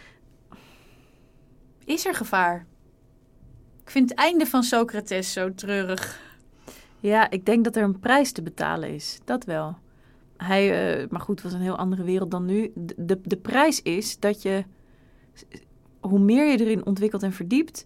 Is 1.85 2.05
er 2.05 2.15
gevaar? 2.15 2.65
Ik 3.81 3.89
vind 3.89 4.09
het 4.09 4.19
einde 4.19 4.45
van 4.45 4.63
Socrates 4.63 5.33
zo 5.33 5.53
treurig. 5.53 6.21
Ja, 6.99 7.29
ik 7.29 7.45
denk 7.45 7.63
dat 7.63 7.75
er 7.75 7.83
een 7.83 7.99
prijs 7.99 8.31
te 8.31 8.41
betalen 8.41 8.89
is. 8.89 9.19
Dat 9.23 9.43
wel. 9.43 9.77
Hij, 10.37 10.97
eh, 10.99 11.09
maar 11.09 11.21
goed, 11.21 11.35
het 11.35 11.43
was 11.43 11.53
een 11.53 11.65
heel 11.65 11.77
andere 11.77 12.03
wereld 12.03 12.31
dan 12.31 12.45
nu. 12.45 12.71
De, 12.75 12.95
de, 12.97 13.19
de 13.23 13.37
prijs 13.37 13.81
is 13.81 14.19
dat 14.19 14.41
je, 14.41 14.63
hoe 15.99 16.19
meer 16.19 16.51
je 16.51 16.59
erin 16.59 16.85
ontwikkelt 16.85 17.23
en 17.23 17.33
verdiept, 17.33 17.85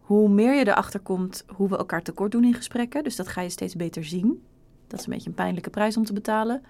hoe 0.00 0.28
meer 0.28 0.54
je 0.54 0.66
erachter 0.66 1.00
komt 1.00 1.44
hoe 1.46 1.68
we 1.68 1.76
elkaar 1.76 2.02
tekort 2.02 2.32
doen 2.32 2.44
in 2.44 2.54
gesprekken. 2.54 3.04
Dus 3.04 3.16
dat 3.16 3.28
ga 3.28 3.40
je 3.40 3.48
steeds 3.48 3.76
beter 3.76 4.04
zien. 4.04 4.42
Dat 4.86 4.98
is 4.98 5.06
een 5.06 5.12
beetje 5.12 5.28
een 5.28 5.34
pijnlijke 5.34 5.70
prijs 5.70 5.96
om 5.96 6.04
te 6.04 6.12
betalen. 6.12 6.62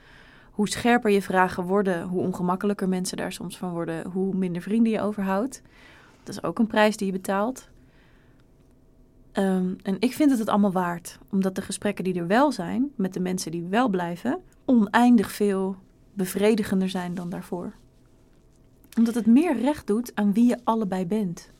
Hoe 0.54 0.68
scherper 0.68 1.10
je 1.10 1.22
vragen 1.22 1.64
worden, 1.64 2.02
hoe 2.02 2.20
ongemakkelijker 2.20 2.88
mensen 2.88 3.16
daar 3.16 3.32
soms 3.32 3.58
van 3.58 3.70
worden, 3.70 4.10
hoe 4.10 4.34
minder 4.34 4.62
vrienden 4.62 4.92
je 4.92 5.00
overhoudt. 5.00 5.62
Dat 6.22 6.34
is 6.34 6.42
ook 6.42 6.58
een 6.58 6.66
prijs 6.66 6.96
die 6.96 7.06
je 7.06 7.12
betaalt. 7.12 7.68
Ehm, 9.32 9.74
en 9.82 9.96
ik 9.98 10.12
vind 10.12 10.30
het 10.30 10.38
het 10.38 10.48
allemaal 10.48 10.72
waard, 10.72 11.18
omdat 11.30 11.54
de 11.54 11.62
gesprekken 11.62 12.04
die 12.04 12.14
er 12.14 12.26
wel 12.26 12.52
zijn, 12.52 12.92
met 12.94 13.12
de 13.12 13.20
mensen 13.20 13.50
die 13.50 13.62
wel 13.62 13.88
blijven, 13.88 14.40
oneindig 14.64 15.32
veel 15.32 15.76
bevredigender 16.12 16.88
zijn 16.88 17.14
dan 17.14 17.30
daarvoor. 17.30 17.72
Omdat 18.98 19.14
het 19.14 19.26
meer 19.26 19.60
recht 19.60 19.86
doet 19.86 20.14
aan 20.14 20.32
wie 20.32 20.48
je 20.48 20.58
allebei 20.64 21.06
bent. 21.06 21.50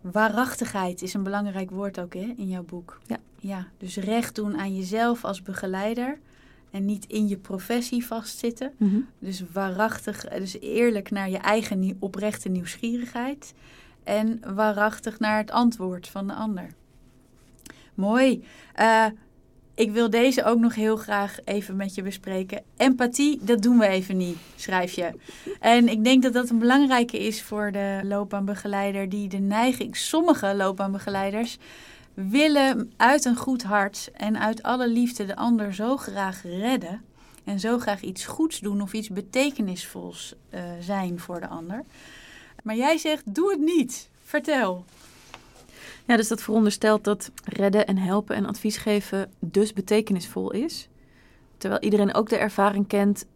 Waarachtigheid 0.00 1.02
is 1.02 1.14
een 1.14 1.22
belangrijk 1.22 1.70
woord 1.70 2.00
ook 2.00 2.14
hè, 2.14 2.34
in 2.36 2.48
jouw 2.48 2.64
boek. 2.64 3.00
Ja. 3.06 3.16
ja. 3.38 3.66
Dus 3.78 3.96
recht 3.96 4.34
doen 4.34 4.58
aan 4.58 4.76
jezelf 4.76 5.24
als 5.24 5.42
begeleider 5.42 6.18
en 6.70 6.84
niet 6.84 7.06
in 7.06 7.28
je 7.28 7.36
professie 7.36 8.06
vastzitten. 8.06 8.72
Dus 9.18 9.42
waarachtig, 9.52 10.28
dus 10.28 10.60
eerlijk 10.60 11.10
naar 11.10 11.30
je 11.30 11.38
eigen 11.38 11.96
oprechte 11.98 12.48
nieuwsgierigheid 12.48 13.54
en 14.04 14.40
waarachtig 14.54 15.18
naar 15.18 15.38
het 15.38 15.50
antwoord 15.50 16.08
van 16.08 16.26
de 16.26 16.32
ander. 16.32 16.66
Mooi. 17.94 18.44
Eh, 18.74 19.06
ik 19.74 19.90
wil 19.90 20.10
deze 20.10 20.44
ook 20.44 20.58
nog 20.58 20.74
heel 20.74 20.96
graag 20.96 21.38
even 21.44 21.76
met 21.76 21.94
je 21.94 22.02
bespreken. 22.02 22.62
Empathie, 22.76 23.38
dat 23.42 23.62
doen 23.62 23.78
we 23.78 23.86
even 23.86 24.16
niet, 24.16 24.36
schrijf 24.56 24.92
je. 24.92 25.10
En 25.60 25.88
ik 25.88 26.04
denk 26.04 26.22
dat 26.22 26.32
dat 26.32 26.50
een 26.50 26.58
belangrijke 26.58 27.18
is 27.18 27.42
voor 27.42 27.72
de 27.72 28.00
loopbaanbegeleider 28.02 29.08
die 29.08 29.28
de 29.28 29.38
neiging, 29.38 29.96
sommige 29.96 30.54
loopbaanbegeleiders 30.54 31.58
willen 32.26 32.92
uit 32.96 33.24
een 33.24 33.36
goed 33.36 33.62
hart 33.62 34.10
en 34.12 34.38
uit 34.38 34.62
alle 34.62 34.88
liefde 34.88 35.26
de 35.26 35.36
ander 35.36 35.74
zo 35.74 35.96
graag 35.96 36.42
redden 36.42 37.04
en 37.44 37.60
zo 37.60 37.78
graag 37.78 38.00
iets 38.00 38.26
goeds 38.26 38.60
doen 38.60 38.80
of 38.80 38.92
iets 38.92 39.08
betekenisvols 39.08 40.34
eh, 40.50 40.62
zijn 40.80 41.20
voor 41.20 41.40
de 41.40 41.48
ander. 41.48 41.84
Maar 42.62 42.76
jij 42.76 42.98
zegt, 42.98 43.34
doe 43.34 43.50
het 43.50 43.60
niet. 43.60 44.08
Vertel. 44.22 44.84
Ja, 46.06 46.16
dus 46.16 46.28
dat 46.28 46.42
veronderstelt 46.42 47.04
dat 47.04 47.30
redden 47.44 47.86
en 47.86 47.96
helpen 47.96 48.36
en 48.36 48.46
advies 48.46 48.76
geven 48.76 49.30
dus 49.38 49.72
betekenisvol 49.72 50.50
is. 50.52 50.88
Terwijl 51.58 51.82
iedereen 51.82 52.14
ook 52.14 52.28
de 52.28 52.36
ervaring 52.36 52.86
kent 52.86 53.26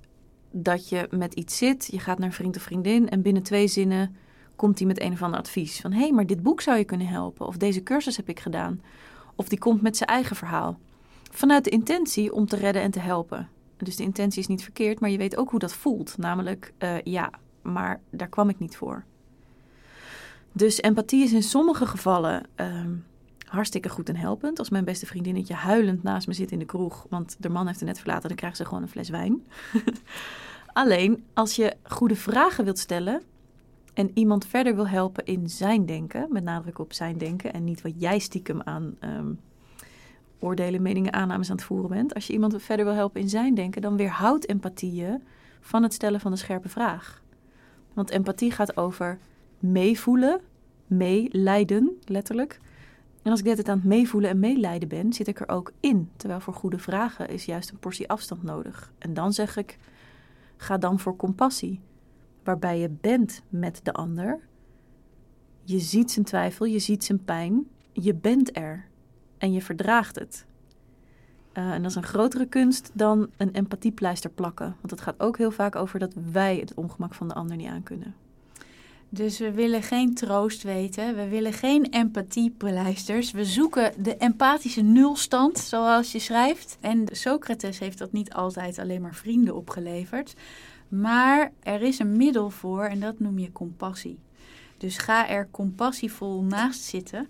dat 0.50 0.88
je 0.88 1.06
met 1.10 1.34
iets 1.34 1.56
zit, 1.56 1.88
je 1.90 1.98
gaat 1.98 2.18
naar 2.18 2.28
een 2.28 2.34
vriend 2.34 2.56
of 2.56 2.62
vriendin 2.62 3.08
en 3.08 3.22
binnen 3.22 3.42
twee 3.42 3.68
zinnen 3.68 4.16
komt 4.56 4.76
die 4.76 4.86
met 4.86 5.00
een 5.00 5.12
of 5.12 5.22
ander 5.22 5.40
advies. 5.40 5.80
Van 5.80 5.92
hé, 5.92 6.00
hey, 6.00 6.12
maar 6.12 6.26
dit 6.26 6.42
boek 6.42 6.60
zou 6.60 6.78
je 6.78 6.84
kunnen 6.84 7.06
helpen. 7.06 7.46
Of 7.46 7.56
deze 7.56 7.82
cursus 7.82 8.16
heb 8.16 8.28
ik 8.28 8.40
gedaan. 8.40 8.80
Of 9.34 9.48
die 9.48 9.58
komt 9.58 9.82
met 9.82 9.96
zijn 9.96 10.08
eigen 10.08 10.36
verhaal. 10.36 10.78
Vanuit 11.30 11.64
de 11.64 11.70
intentie 11.70 12.32
om 12.32 12.46
te 12.46 12.56
redden 12.56 12.82
en 12.82 12.90
te 12.90 13.00
helpen. 13.00 13.48
Dus 13.76 13.96
de 13.96 14.02
intentie 14.02 14.40
is 14.40 14.46
niet 14.46 14.62
verkeerd, 14.62 15.00
maar 15.00 15.10
je 15.10 15.18
weet 15.18 15.36
ook 15.36 15.50
hoe 15.50 15.58
dat 15.58 15.72
voelt. 15.72 16.18
Namelijk, 16.18 16.72
eh, 16.78 17.00
ja, 17.02 17.30
maar 17.62 18.00
daar 18.10 18.28
kwam 18.28 18.48
ik 18.48 18.58
niet 18.58 18.76
voor. 18.76 19.04
Dus 20.52 20.80
empathie 20.80 21.24
is 21.24 21.32
in 21.32 21.42
sommige 21.42 21.86
gevallen 21.86 22.42
ehm, 22.54 22.94
hartstikke 23.46 23.88
goed 23.88 24.08
en 24.08 24.16
helpend. 24.16 24.58
Als 24.58 24.70
mijn 24.70 24.84
beste 24.84 25.06
vriendinnetje 25.06 25.54
huilend 25.54 26.02
naast 26.02 26.26
me 26.26 26.32
zit 26.32 26.50
in 26.50 26.58
de 26.58 26.64
kroeg, 26.64 27.06
want 27.08 27.36
de 27.38 27.48
man 27.48 27.66
heeft 27.66 27.80
er 27.80 27.86
net 27.86 27.98
verlaten, 27.98 28.28
dan 28.28 28.36
krijgt 28.36 28.56
ze 28.56 28.64
gewoon 28.64 28.82
een 28.82 28.88
fles 28.88 29.08
wijn. 29.08 29.46
Alleen 30.72 31.24
als 31.34 31.56
je 31.56 31.76
goede 31.82 32.16
vragen 32.16 32.64
wilt 32.64 32.78
stellen 32.78 33.22
en 33.92 34.10
iemand 34.14 34.46
verder 34.46 34.74
wil 34.74 34.88
helpen 34.88 35.24
in 35.24 35.48
zijn 35.48 35.86
denken, 35.86 36.26
met 36.30 36.44
nadruk 36.44 36.78
op 36.78 36.92
zijn 36.92 37.18
denken 37.18 37.52
en 37.52 37.64
niet 37.64 37.82
wat 37.82 37.92
jij 37.96 38.18
stiekem 38.18 38.62
aan 38.62 38.96
um, 39.00 39.40
oordelen, 40.38 40.82
meningen, 40.82 41.12
aannames 41.12 41.50
aan 41.50 41.56
het 41.56 41.64
voeren 41.64 41.90
bent. 41.90 42.14
Als 42.14 42.26
je 42.26 42.32
iemand 42.32 42.62
verder 42.62 42.84
wil 42.84 42.94
helpen 42.94 43.20
in 43.20 43.28
zijn 43.28 43.54
denken, 43.54 43.82
dan 43.82 43.96
weerhoudt 43.96 44.48
empathie 44.48 44.94
je 44.94 45.20
van 45.60 45.82
het 45.82 45.92
stellen 45.92 46.20
van 46.20 46.32
een 46.32 46.38
scherpe 46.38 46.68
vraag. 46.68 47.22
Want 47.92 48.10
empathie 48.10 48.50
gaat 48.50 48.76
over 48.76 49.18
meevoelen, 49.58 50.40
meelijden, 50.86 51.98
letterlijk. 52.04 52.60
En 53.22 53.30
als 53.30 53.40
ik 53.40 53.56
dit 53.56 53.68
aan 53.68 53.76
het 53.78 53.86
meevoelen 53.86 54.30
en 54.30 54.38
meelijden 54.38 54.88
ben, 54.88 55.12
zit 55.12 55.28
ik 55.28 55.40
er 55.40 55.48
ook 55.48 55.72
in. 55.80 56.10
Terwijl 56.16 56.40
voor 56.40 56.54
goede 56.54 56.78
vragen 56.78 57.28
is 57.28 57.44
juist 57.44 57.70
een 57.70 57.78
portie 57.78 58.08
afstand 58.08 58.42
nodig. 58.42 58.92
En 58.98 59.14
dan 59.14 59.32
zeg 59.32 59.56
ik, 59.56 59.78
ga 60.56 60.78
dan 60.78 60.98
voor 60.98 61.16
compassie. 61.16 61.80
Waarbij 62.44 62.78
je 62.78 62.88
bent 62.88 63.42
met 63.48 63.80
de 63.82 63.92
ander. 63.92 64.40
Je 65.64 65.78
ziet 65.78 66.10
zijn 66.10 66.24
twijfel, 66.24 66.66
je 66.66 66.78
ziet 66.78 67.04
zijn 67.04 67.24
pijn. 67.24 67.66
Je 67.92 68.14
bent 68.14 68.56
er. 68.56 68.84
En 69.38 69.52
je 69.52 69.62
verdraagt 69.62 70.18
het. 70.18 70.46
Uh, 71.54 71.70
en 71.70 71.82
dat 71.82 71.90
is 71.90 71.96
een 71.96 72.02
grotere 72.02 72.46
kunst 72.46 72.90
dan 72.92 73.30
een 73.36 73.52
empathiepleister 73.52 74.30
plakken. 74.30 74.76
Want 74.80 74.90
het 74.90 75.00
gaat 75.00 75.20
ook 75.20 75.38
heel 75.38 75.50
vaak 75.50 75.76
over 75.76 75.98
dat 75.98 76.14
wij 76.32 76.56
het 76.56 76.74
ongemak 76.74 77.14
van 77.14 77.28
de 77.28 77.34
ander 77.34 77.56
niet 77.56 77.68
aankunnen. 77.68 78.14
Dus 79.14 79.38
we 79.38 79.52
willen 79.52 79.82
geen 79.82 80.14
troost 80.14 80.62
weten, 80.62 81.16
we 81.16 81.28
willen 81.28 81.52
geen 81.52 81.90
empathiepleisters. 81.90 83.30
We 83.30 83.44
zoeken 83.44 84.02
de 84.02 84.16
empathische 84.16 84.80
nulstand, 84.80 85.58
zoals 85.58 86.12
je 86.12 86.18
schrijft. 86.18 86.76
En 86.80 87.04
Socrates 87.10 87.78
heeft 87.78 87.98
dat 87.98 88.12
niet 88.12 88.32
altijd 88.32 88.78
alleen 88.78 89.02
maar 89.02 89.14
vrienden 89.14 89.56
opgeleverd. 89.56 90.34
Maar 91.00 91.52
er 91.62 91.82
is 91.82 91.98
een 91.98 92.16
middel 92.16 92.50
voor 92.50 92.84
en 92.84 93.00
dat 93.00 93.18
noem 93.18 93.38
je 93.38 93.52
compassie. 93.52 94.18
Dus 94.76 94.98
ga 94.98 95.28
er 95.28 95.48
compassievol 95.50 96.42
naast 96.42 96.82
zitten 96.82 97.28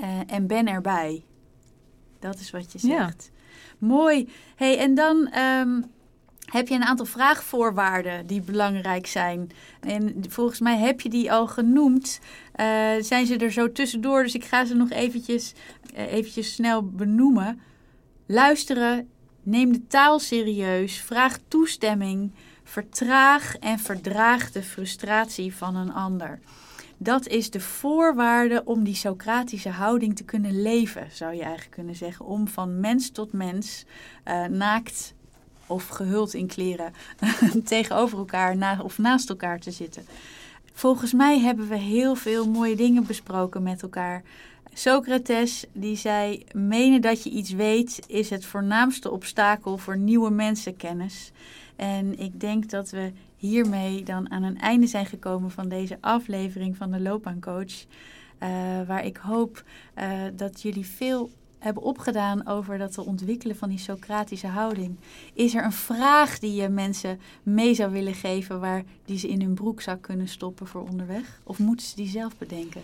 uh, 0.00 0.20
en 0.26 0.46
ben 0.46 0.66
erbij. 0.66 1.24
Dat 2.18 2.38
is 2.38 2.50
wat 2.50 2.72
je 2.72 2.78
zegt. 2.78 3.30
Mooi. 3.78 4.28
Hey, 4.56 4.78
en 4.78 4.94
dan 4.94 5.38
um, 5.38 5.84
heb 6.44 6.68
je 6.68 6.74
een 6.74 6.84
aantal 6.84 7.06
vraagvoorwaarden 7.06 8.26
die 8.26 8.40
belangrijk 8.40 9.06
zijn. 9.06 9.50
En 9.80 10.24
volgens 10.28 10.60
mij 10.60 10.78
heb 10.78 11.00
je 11.00 11.08
die 11.08 11.32
al 11.32 11.46
genoemd. 11.46 12.20
Uh, 12.60 12.66
zijn 13.00 13.26
ze 13.26 13.36
er 13.36 13.52
zo 13.52 13.72
tussendoor, 13.72 14.22
dus 14.22 14.34
ik 14.34 14.44
ga 14.44 14.64
ze 14.64 14.74
nog 14.74 14.90
eventjes, 14.90 15.52
uh, 15.94 16.12
eventjes 16.12 16.54
snel 16.54 16.86
benoemen. 16.86 17.60
Luisteren, 18.26 19.08
neem 19.42 19.72
de 19.72 19.86
taal 19.86 20.18
serieus, 20.18 21.00
vraag 21.00 21.38
toestemming, 21.48 22.32
vertraag 22.66 23.56
en 23.56 23.78
verdraag 23.78 24.52
de 24.52 24.62
frustratie 24.62 25.54
van 25.54 25.76
een 25.76 25.92
ander. 25.92 26.38
Dat 26.98 27.26
is 27.26 27.50
de 27.50 27.60
voorwaarde 27.60 28.62
om 28.64 28.84
die 28.84 28.94
Socratische 28.94 29.68
houding 29.68 30.16
te 30.16 30.24
kunnen 30.24 30.62
leven, 30.62 31.06
zou 31.12 31.34
je 31.34 31.42
eigenlijk 31.42 31.70
kunnen 31.70 31.94
zeggen. 31.94 32.24
Om 32.24 32.48
van 32.48 32.80
mens 32.80 33.10
tot 33.10 33.32
mens, 33.32 33.84
uh, 34.24 34.44
naakt 34.44 35.14
of 35.66 35.88
gehuld 35.88 36.34
in 36.34 36.46
kleren, 36.46 36.92
tegenover 37.64 38.18
elkaar 38.18 38.56
na, 38.56 38.80
of 38.82 38.98
naast 38.98 39.28
elkaar 39.28 39.58
te 39.58 39.70
zitten. 39.70 40.06
Volgens 40.72 41.12
mij 41.12 41.38
hebben 41.38 41.68
we 41.68 41.76
heel 41.76 42.14
veel 42.14 42.48
mooie 42.48 42.76
dingen 42.76 43.06
besproken 43.06 43.62
met 43.62 43.82
elkaar. 43.82 44.22
Socrates 44.72 45.64
die 45.72 45.96
zei: 45.96 46.44
menen 46.52 47.00
dat 47.00 47.22
je 47.22 47.30
iets 47.30 47.50
weet 47.50 48.00
is 48.06 48.30
het 48.30 48.44
voornaamste 48.44 49.10
obstakel 49.10 49.78
voor 49.78 49.96
nieuwe 49.96 50.30
mensenkennis. 50.30 51.32
En 51.76 52.18
ik 52.18 52.40
denk 52.40 52.70
dat 52.70 52.90
we 52.90 53.12
hiermee 53.36 54.02
dan 54.02 54.30
aan 54.30 54.42
een 54.42 54.58
einde 54.58 54.86
zijn 54.86 55.06
gekomen 55.06 55.50
van 55.50 55.68
deze 55.68 55.98
aflevering 56.00 56.76
van 56.76 56.90
de 56.90 57.00
Loopbaancoach. 57.00 57.84
Uh, 58.42 58.48
waar 58.86 59.04
ik 59.04 59.16
hoop 59.16 59.64
uh, 59.98 60.22
dat 60.34 60.62
jullie 60.62 60.86
veel 60.86 61.30
hebben 61.58 61.82
opgedaan 61.82 62.46
over 62.46 62.78
dat 62.78 62.92
te 62.92 63.04
ontwikkelen 63.04 63.56
van 63.56 63.68
die 63.68 63.78
Socratische 63.78 64.46
houding. 64.46 64.96
Is 65.34 65.54
er 65.54 65.64
een 65.64 65.72
vraag 65.72 66.38
die 66.38 66.54
je 66.54 66.68
mensen 66.68 67.20
mee 67.42 67.74
zou 67.74 67.92
willen 67.92 68.14
geven 68.14 68.60
waar 68.60 68.84
die 69.04 69.18
ze 69.18 69.28
in 69.28 69.40
hun 69.40 69.54
broek 69.54 69.80
zou 69.80 69.96
kunnen 69.98 70.28
stoppen 70.28 70.66
voor 70.66 70.88
onderweg? 70.88 71.40
Of 71.42 71.58
moeten 71.58 71.86
ze 71.86 71.96
die 71.96 72.08
zelf 72.08 72.38
bedenken? 72.38 72.82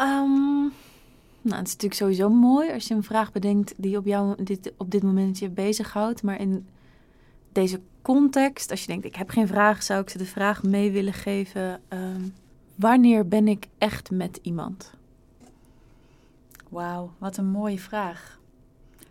Um, 0.00 0.72
nou, 1.42 1.56
het 1.56 1.66
is 1.66 1.72
natuurlijk 1.72 1.94
sowieso 1.94 2.28
mooi 2.28 2.72
als 2.72 2.88
je 2.88 2.94
een 2.94 3.02
vraag 3.02 3.32
bedenkt 3.32 3.74
die 3.76 3.96
op, 3.96 4.06
jou, 4.06 4.44
dit, 4.44 4.72
op 4.76 4.90
dit 4.90 5.02
moment 5.02 5.38
je 5.38 5.48
bezighoudt. 5.48 6.22
Maar 6.22 6.40
in 6.40 6.66
deze 7.52 7.80
context, 8.02 8.70
als 8.70 8.80
je 8.80 8.86
denkt, 8.86 9.04
ik 9.04 9.16
heb 9.16 9.30
geen 9.30 9.46
vraag, 9.46 9.82
zou 9.82 10.02
ik 10.02 10.10
ze 10.10 10.18
de 10.18 10.26
vraag 10.26 10.62
mee 10.62 10.90
willen 10.90 11.12
geven. 11.12 11.80
Um, 11.88 12.34
wanneer 12.74 13.28
ben 13.28 13.48
ik 13.48 13.66
echt 13.78 14.10
met 14.10 14.38
iemand? 14.42 14.92
Wauw, 16.68 17.12
wat 17.18 17.36
een 17.36 17.50
mooie 17.50 17.78
vraag. 17.78 18.40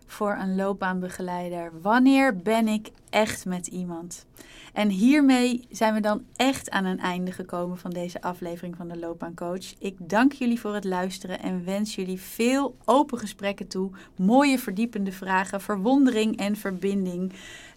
Voor 0.05 0.35
een 0.35 0.55
loopbaanbegeleider. 0.55 1.71
Wanneer 1.81 2.37
ben 2.37 2.67
ik 2.67 2.91
echt 3.09 3.45
met 3.45 3.67
iemand? 3.67 4.25
En 4.73 4.89
hiermee 4.89 5.65
zijn 5.69 5.93
we 5.93 5.99
dan 5.99 6.23
echt 6.35 6.69
aan 6.69 6.85
een 6.85 6.99
einde 6.99 7.31
gekomen 7.31 7.77
van 7.77 7.91
deze 7.91 8.21
aflevering 8.21 8.75
van 8.75 8.87
de 8.87 8.99
Loopbaancoach. 8.99 9.73
Ik 9.79 9.95
dank 9.99 10.33
jullie 10.33 10.59
voor 10.59 10.73
het 10.73 10.83
luisteren 10.83 11.39
en 11.39 11.65
wens 11.65 11.95
jullie 11.95 12.21
veel 12.21 12.77
open 12.85 13.17
gesprekken 13.17 13.67
toe. 13.67 13.91
Mooie 14.15 14.59
verdiepende 14.59 15.11
vragen, 15.11 15.61
verwondering 15.61 16.37
en 16.37 16.55
verbinding. 16.55 17.33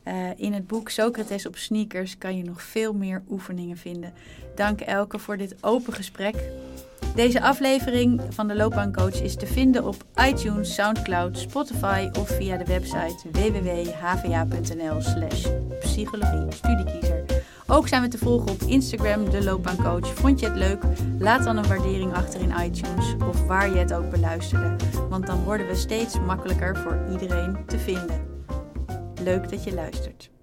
Uh, 0.09 0.15
in 0.37 0.53
het 0.53 0.67
boek 0.67 0.89
Socrates 0.89 1.47
op 1.47 1.57
sneakers 1.57 2.19
kan 2.19 2.37
je 2.37 2.45
nog 2.45 2.63
veel 2.63 2.93
meer 2.93 3.23
oefeningen 3.31 3.77
vinden. 3.77 4.13
Dank 4.55 4.81
Elke 4.81 5.19
voor 5.19 5.37
dit 5.37 5.55
open 5.61 5.93
gesprek. 5.93 6.35
Deze 7.15 7.43
aflevering 7.43 8.21
van 8.31 8.49
de 8.49 8.57
Loopbaancoach 8.57 9.23
is 9.23 9.37
te 9.37 9.47
vinden 9.47 9.87
op 9.87 9.97
iTunes, 10.29 10.75
Soundcloud, 10.75 11.39
Spotify 11.39 12.09
of 12.19 12.29
via 12.29 12.57
de 12.57 12.65
website 12.65 13.31
www.hva.nl 13.33 15.01
slash 15.01 15.47
psychologie 15.81 16.47
studiekiezer. 16.49 17.25
Ook 17.67 17.89
zijn 17.89 18.03
we 18.03 18.09
te 18.09 18.19
volgen 18.19 18.51
op 18.51 18.63
Instagram, 18.63 19.31
de 19.31 19.45
Loopbaancoach. 19.45 20.15
Vond 20.15 20.41
je 20.41 20.47
het 20.47 20.57
leuk? 20.57 20.83
Laat 21.19 21.45
dan 21.45 21.57
een 21.57 21.69
waardering 21.69 22.15
achter 22.15 22.41
in 22.41 22.55
iTunes 22.61 23.15
of 23.29 23.47
waar 23.47 23.71
je 23.71 23.79
het 23.79 23.93
ook 23.93 24.11
beluisterde. 24.11 24.77
Want 25.09 25.27
dan 25.27 25.45
worden 25.45 25.67
we 25.67 25.75
steeds 25.75 26.21
makkelijker 26.21 26.77
voor 26.77 26.99
iedereen 27.13 27.57
te 27.67 27.79
vinden. 27.79 28.34
Leuk 29.25 29.51
dat 29.51 29.65
je 29.65 29.75
luistert. 29.75 30.34